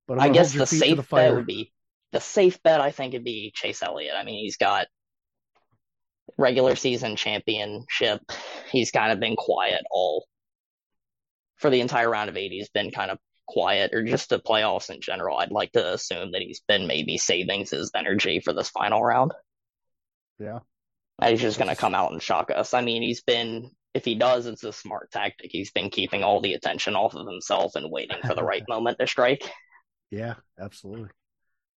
But 0.10 0.20
I 0.20 0.28
guess 0.28 0.54
the 0.54 0.66
safe 0.66 0.98
the 0.98 1.04
bet 1.04 1.34
would 1.34 1.46
be 1.46 1.72
the 2.12 2.20
safe 2.20 2.62
bet 2.62 2.82
I 2.82 2.92
think 2.92 3.14
would 3.14 3.24
be 3.24 3.52
Chase 3.56 3.82
Elliott. 3.82 4.16
I 4.18 4.26
mean 4.26 4.44
he's 4.44 4.58
got 4.58 4.88
regular 6.38 6.76
season 6.76 7.16
championship. 7.16 8.22
He's 8.72 8.92
kind 8.92 9.14
of 9.14 9.22
been 9.22 9.38
quiet 9.38 9.84
all 9.90 10.26
for 11.56 11.70
the 11.70 11.80
entire 11.80 12.10
round 12.10 12.30
of 12.30 12.36
eight. 12.36 12.52
He's 12.52 12.70
been 12.70 12.92
kind 12.92 13.12
of 13.12 13.20
quiet 13.50 13.94
or 13.94 14.04
just 14.04 14.30
the 14.30 14.40
playoffs 14.40 14.90
in 14.90 15.02
general, 15.02 15.38
I'd 15.38 15.52
like 15.52 15.72
to 15.74 15.94
assume 15.94 16.32
that 16.32 16.42
he's 16.42 16.62
been 16.68 16.88
maybe 16.88 17.18
saving 17.18 17.66
his 17.66 17.92
energy 17.96 18.40
for 18.40 18.54
this 18.54 18.70
final 18.70 19.04
round. 19.04 19.34
Yeah. 20.38 20.60
he's 21.26 21.42
just 21.42 21.58
going 21.58 21.70
to 21.70 21.76
come 21.76 21.96
out 21.96 22.12
and 22.12 22.22
shock 22.22 22.52
us. 22.52 22.74
I 22.74 22.82
mean, 22.82 23.02
he's 23.02 23.22
been, 23.22 23.72
if 23.94 24.06
he 24.06 24.16
does, 24.16 24.46
it's 24.46 24.64
a 24.64 24.72
smart 24.72 25.12
tactic. 25.12 25.50
He's 25.52 25.72
been 25.72 25.90
keeping 25.90 26.24
all 26.24 26.42
the 26.42 26.54
attention 26.54 26.96
off 26.96 27.16
of 27.16 27.28
himself 27.28 27.76
and 27.76 27.92
waiting 27.92 28.20
for 28.26 28.36
the 28.36 28.44
right 28.52 28.64
moment 28.70 29.00
to 29.00 29.08
strike. 29.08 29.50
Yeah, 30.12 30.36
absolutely. 30.60 31.10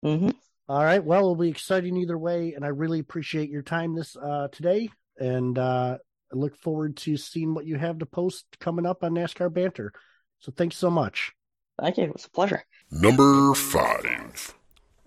Mm-hmm. 0.05 0.31
All 0.69 0.85
right. 0.85 1.05
Well, 1.05 1.21
it'll 1.21 1.37
be 1.37 1.49
exciting 1.49 1.97
either 1.97 2.19
way. 2.19 2.55
And 2.55 2.65
I 2.65 2.69
really 2.69 3.01
appreciate 3.01 3.51
your 3.51 3.63
time 3.63 3.95
this 3.95 4.17
uh, 4.17 4.49
today. 4.53 4.91
And 5.19 5.59
uh, 5.59 5.99
I 6.33 6.37
look 6.37 6.57
forward 6.57 6.97
to 6.99 7.17
seeing 7.17 7.55
what 7.55 7.67
you 7.67 7.77
have 7.77 7.99
to 7.99 8.07
post 8.07 8.47
coming 8.59 8.87
up 8.87 9.05
on 9.05 9.13
NASCAR 9.13 9.53
Banter. 9.53 9.93
So 10.41 10.53
thanks 10.53 10.77
so 10.77 10.91
much. 10.91 11.33
Thank 11.81 11.99
you. 11.99 12.05
It 12.05 12.13
was 12.13 12.27
a 12.27 12.31
pleasure. 12.31 12.65
Number 12.91 13.55
five. 13.55 14.55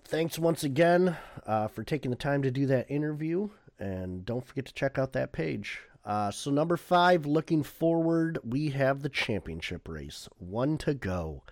Thanks 0.04 0.38
once 0.38 0.62
again 0.62 1.16
uh, 1.46 1.68
for 1.68 1.82
taking 1.82 2.10
the 2.10 2.16
time 2.16 2.42
to 2.42 2.50
do 2.50 2.66
that 2.66 2.90
interview. 2.90 3.48
And 3.78 4.24
don't 4.24 4.46
forget 4.46 4.66
to 4.66 4.74
check 4.74 4.98
out 4.98 5.12
that 5.12 5.32
page. 5.32 5.80
Uh, 6.04 6.30
so, 6.30 6.52
number 6.52 6.76
five, 6.76 7.26
looking 7.26 7.64
forward, 7.64 8.38
we 8.44 8.70
have 8.70 9.02
the 9.02 9.08
championship 9.08 9.88
race. 9.88 10.28
One 10.38 10.78
to 10.78 10.94
go 10.94 11.42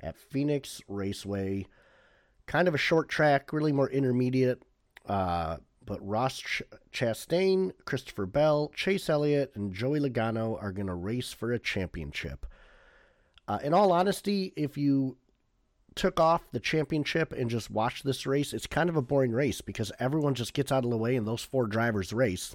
at 0.00 0.16
Phoenix 0.16 0.80
Raceway. 0.88 1.66
Kind 2.46 2.68
of 2.68 2.74
a 2.74 2.78
short 2.78 3.08
track, 3.08 3.52
really 3.52 3.72
more 3.72 3.88
intermediate. 3.90 4.62
Uh, 5.06 5.58
but 5.84 6.06
Ross 6.06 6.38
Ch- 6.38 6.62
Chastain, 6.92 7.72
Christopher 7.84 8.26
Bell, 8.26 8.70
Chase 8.74 9.08
Elliott, 9.08 9.52
and 9.54 9.72
Joey 9.72 10.00
Logano 10.00 10.60
are 10.62 10.72
going 10.72 10.86
to 10.86 10.94
race 10.94 11.32
for 11.32 11.52
a 11.52 11.58
championship. 11.58 12.46
Uh, 13.48 13.58
in 13.62 13.74
all 13.74 13.92
honesty, 13.92 14.52
if 14.56 14.76
you 14.76 15.16
took 15.96 16.20
off 16.20 16.42
the 16.52 16.60
championship 16.60 17.32
and 17.32 17.50
just 17.50 17.70
watched 17.70 18.04
this 18.04 18.26
race, 18.26 18.52
it's 18.52 18.66
kind 18.66 18.88
of 18.88 18.96
a 18.96 19.02
boring 19.02 19.32
race 19.32 19.60
because 19.60 19.90
everyone 19.98 20.34
just 20.34 20.54
gets 20.54 20.70
out 20.70 20.84
of 20.84 20.90
the 20.90 20.96
way 20.96 21.16
and 21.16 21.26
those 21.26 21.42
four 21.42 21.66
drivers 21.66 22.12
race. 22.12 22.54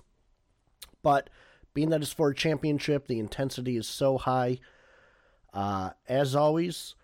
But 1.03 1.29
being 1.73 1.89
that 1.89 2.01
it's 2.01 2.13
for 2.13 2.29
a 2.29 2.35
championship, 2.35 3.07
the 3.07 3.19
intensity 3.19 3.75
is 3.75 3.87
so 3.87 4.17
high. 4.17 4.59
Uh, 5.53 5.91
as 6.07 6.35
always, 6.35 6.95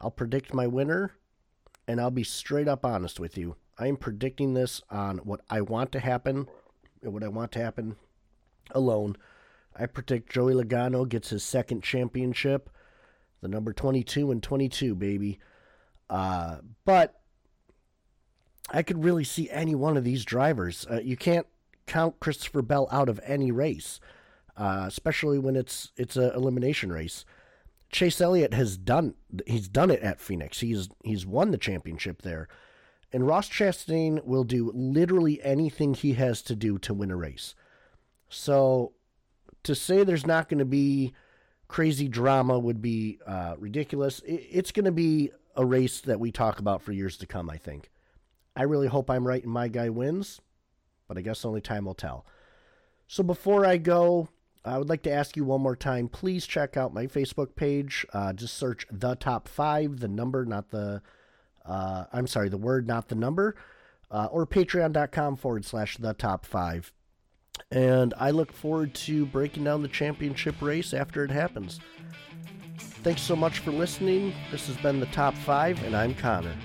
I'll 0.00 0.10
predict 0.10 0.54
my 0.54 0.66
winner 0.66 1.12
and 1.86 2.00
I'll 2.00 2.10
be 2.10 2.24
straight 2.24 2.68
up 2.68 2.84
honest 2.84 3.18
with 3.20 3.36
you. 3.36 3.56
I 3.78 3.86
am 3.86 3.96
predicting 3.96 4.54
this 4.54 4.82
on 4.90 5.18
what 5.18 5.40
I 5.48 5.60
want 5.60 5.92
to 5.92 6.00
happen, 6.00 6.46
and 7.02 7.12
what 7.12 7.24
I 7.24 7.28
want 7.28 7.52
to 7.52 7.60
happen 7.60 7.96
alone. 8.72 9.16
I 9.74 9.86
predict 9.86 10.30
Joey 10.30 10.54
Logano 10.54 11.08
gets 11.08 11.30
his 11.30 11.42
second 11.42 11.82
championship 11.82 12.70
the 13.40 13.48
number 13.48 13.72
22 13.72 14.30
and 14.30 14.42
22, 14.42 14.94
baby. 14.94 15.38
Uh, 16.08 16.58
but 16.84 17.20
I 18.70 18.82
could 18.82 19.02
really 19.04 19.24
see 19.24 19.48
any 19.50 19.74
one 19.74 19.96
of 19.96 20.04
these 20.04 20.24
drivers. 20.24 20.86
Uh, 20.90 21.00
you 21.02 21.16
can't 21.16 21.46
count 21.86 22.20
Christopher 22.20 22.62
Bell 22.62 22.88
out 22.92 23.08
of 23.08 23.20
any 23.24 23.50
race, 23.50 24.00
uh, 24.56 24.84
especially 24.86 25.38
when 25.38 25.56
it's 25.56 25.92
it's 25.96 26.16
an 26.16 26.32
elimination 26.34 26.92
race. 26.92 27.24
Chase 27.90 28.20
Elliott 28.20 28.54
has 28.54 28.76
done 28.76 29.14
he's 29.46 29.68
done 29.68 29.90
it 29.90 30.00
at 30.00 30.20
Phoenix. 30.20 30.60
He's 30.60 30.88
he's 31.04 31.26
won 31.26 31.50
the 31.50 31.58
championship 31.58 32.22
there. 32.22 32.48
And 33.12 33.26
Ross 33.26 33.48
Chastain 33.48 34.24
will 34.24 34.44
do 34.44 34.70
literally 34.72 35.42
anything 35.42 35.94
he 35.94 36.12
has 36.12 36.42
to 36.42 36.54
do 36.54 36.78
to 36.78 36.94
win 36.94 37.10
a 37.10 37.16
race. 37.16 37.54
So 38.28 38.92
to 39.64 39.74
say 39.74 40.04
there's 40.04 40.26
not 40.26 40.48
going 40.48 40.58
to 40.58 40.64
be 40.64 41.12
crazy 41.66 42.08
drama 42.08 42.58
would 42.58 42.80
be 42.80 43.18
uh, 43.26 43.54
ridiculous. 43.58 44.22
it's 44.24 44.72
going 44.72 44.84
to 44.84 44.92
be 44.92 45.30
a 45.56 45.64
race 45.64 46.00
that 46.02 46.20
we 46.20 46.30
talk 46.30 46.58
about 46.58 46.82
for 46.82 46.92
years 46.92 47.16
to 47.18 47.26
come, 47.26 47.50
I 47.50 47.56
think. 47.56 47.90
I 48.56 48.62
really 48.62 48.88
hope 48.88 49.10
I'm 49.10 49.26
right 49.26 49.42
and 49.42 49.52
my 49.52 49.68
guy 49.68 49.88
wins, 49.88 50.40
but 51.06 51.18
I 51.18 51.20
guess 51.20 51.44
only 51.44 51.60
time 51.60 51.84
will 51.84 51.94
tell. 51.94 52.26
So 53.06 53.22
before 53.22 53.66
I 53.66 53.76
go, 53.76 54.28
I 54.64 54.78
would 54.78 54.88
like 54.88 55.02
to 55.04 55.12
ask 55.12 55.36
you 55.36 55.44
one 55.44 55.62
more 55.62 55.76
time 55.76 56.08
please 56.08 56.46
check 56.46 56.76
out 56.76 56.94
my 56.94 57.06
Facebook 57.06 57.54
page. 57.56 58.06
Uh, 58.12 58.32
just 58.32 58.56
search 58.56 58.86
the 58.90 59.14
top 59.14 59.48
five, 59.48 60.00
the 60.00 60.08
number, 60.08 60.44
not 60.44 60.70
the, 60.70 61.02
uh, 61.64 62.04
I'm 62.12 62.26
sorry, 62.26 62.48
the 62.48 62.58
word, 62.58 62.86
not 62.86 63.08
the 63.08 63.14
number, 63.14 63.56
uh, 64.10 64.28
or 64.30 64.46
patreon.com 64.46 65.36
forward 65.36 65.64
slash 65.64 65.96
the 65.96 66.14
top 66.14 66.44
five. 66.44 66.92
And 67.70 68.14
I 68.16 68.30
look 68.30 68.52
forward 68.52 68.94
to 68.94 69.26
breaking 69.26 69.64
down 69.64 69.82
the 69.82 69.88
championship 69.88 70.60
race 70.60 70.92
after 70.92 71.24
it 71.24 71.30
happens. 71.30 71.80
Thanks 73.02 73.22
so 73.22 73.36
much 73.36 73.60
for 73.60 73.70
listening. 73.70 74.34
This 74.50 74.66
has 74.66 74.76
been 74.78 75.00
the 75.00 75.06
top 75.06 75.34
five, 75.34 75.82
and 75.84 75.96
I'm 75.96 76.14
Connor. 76.14 76.56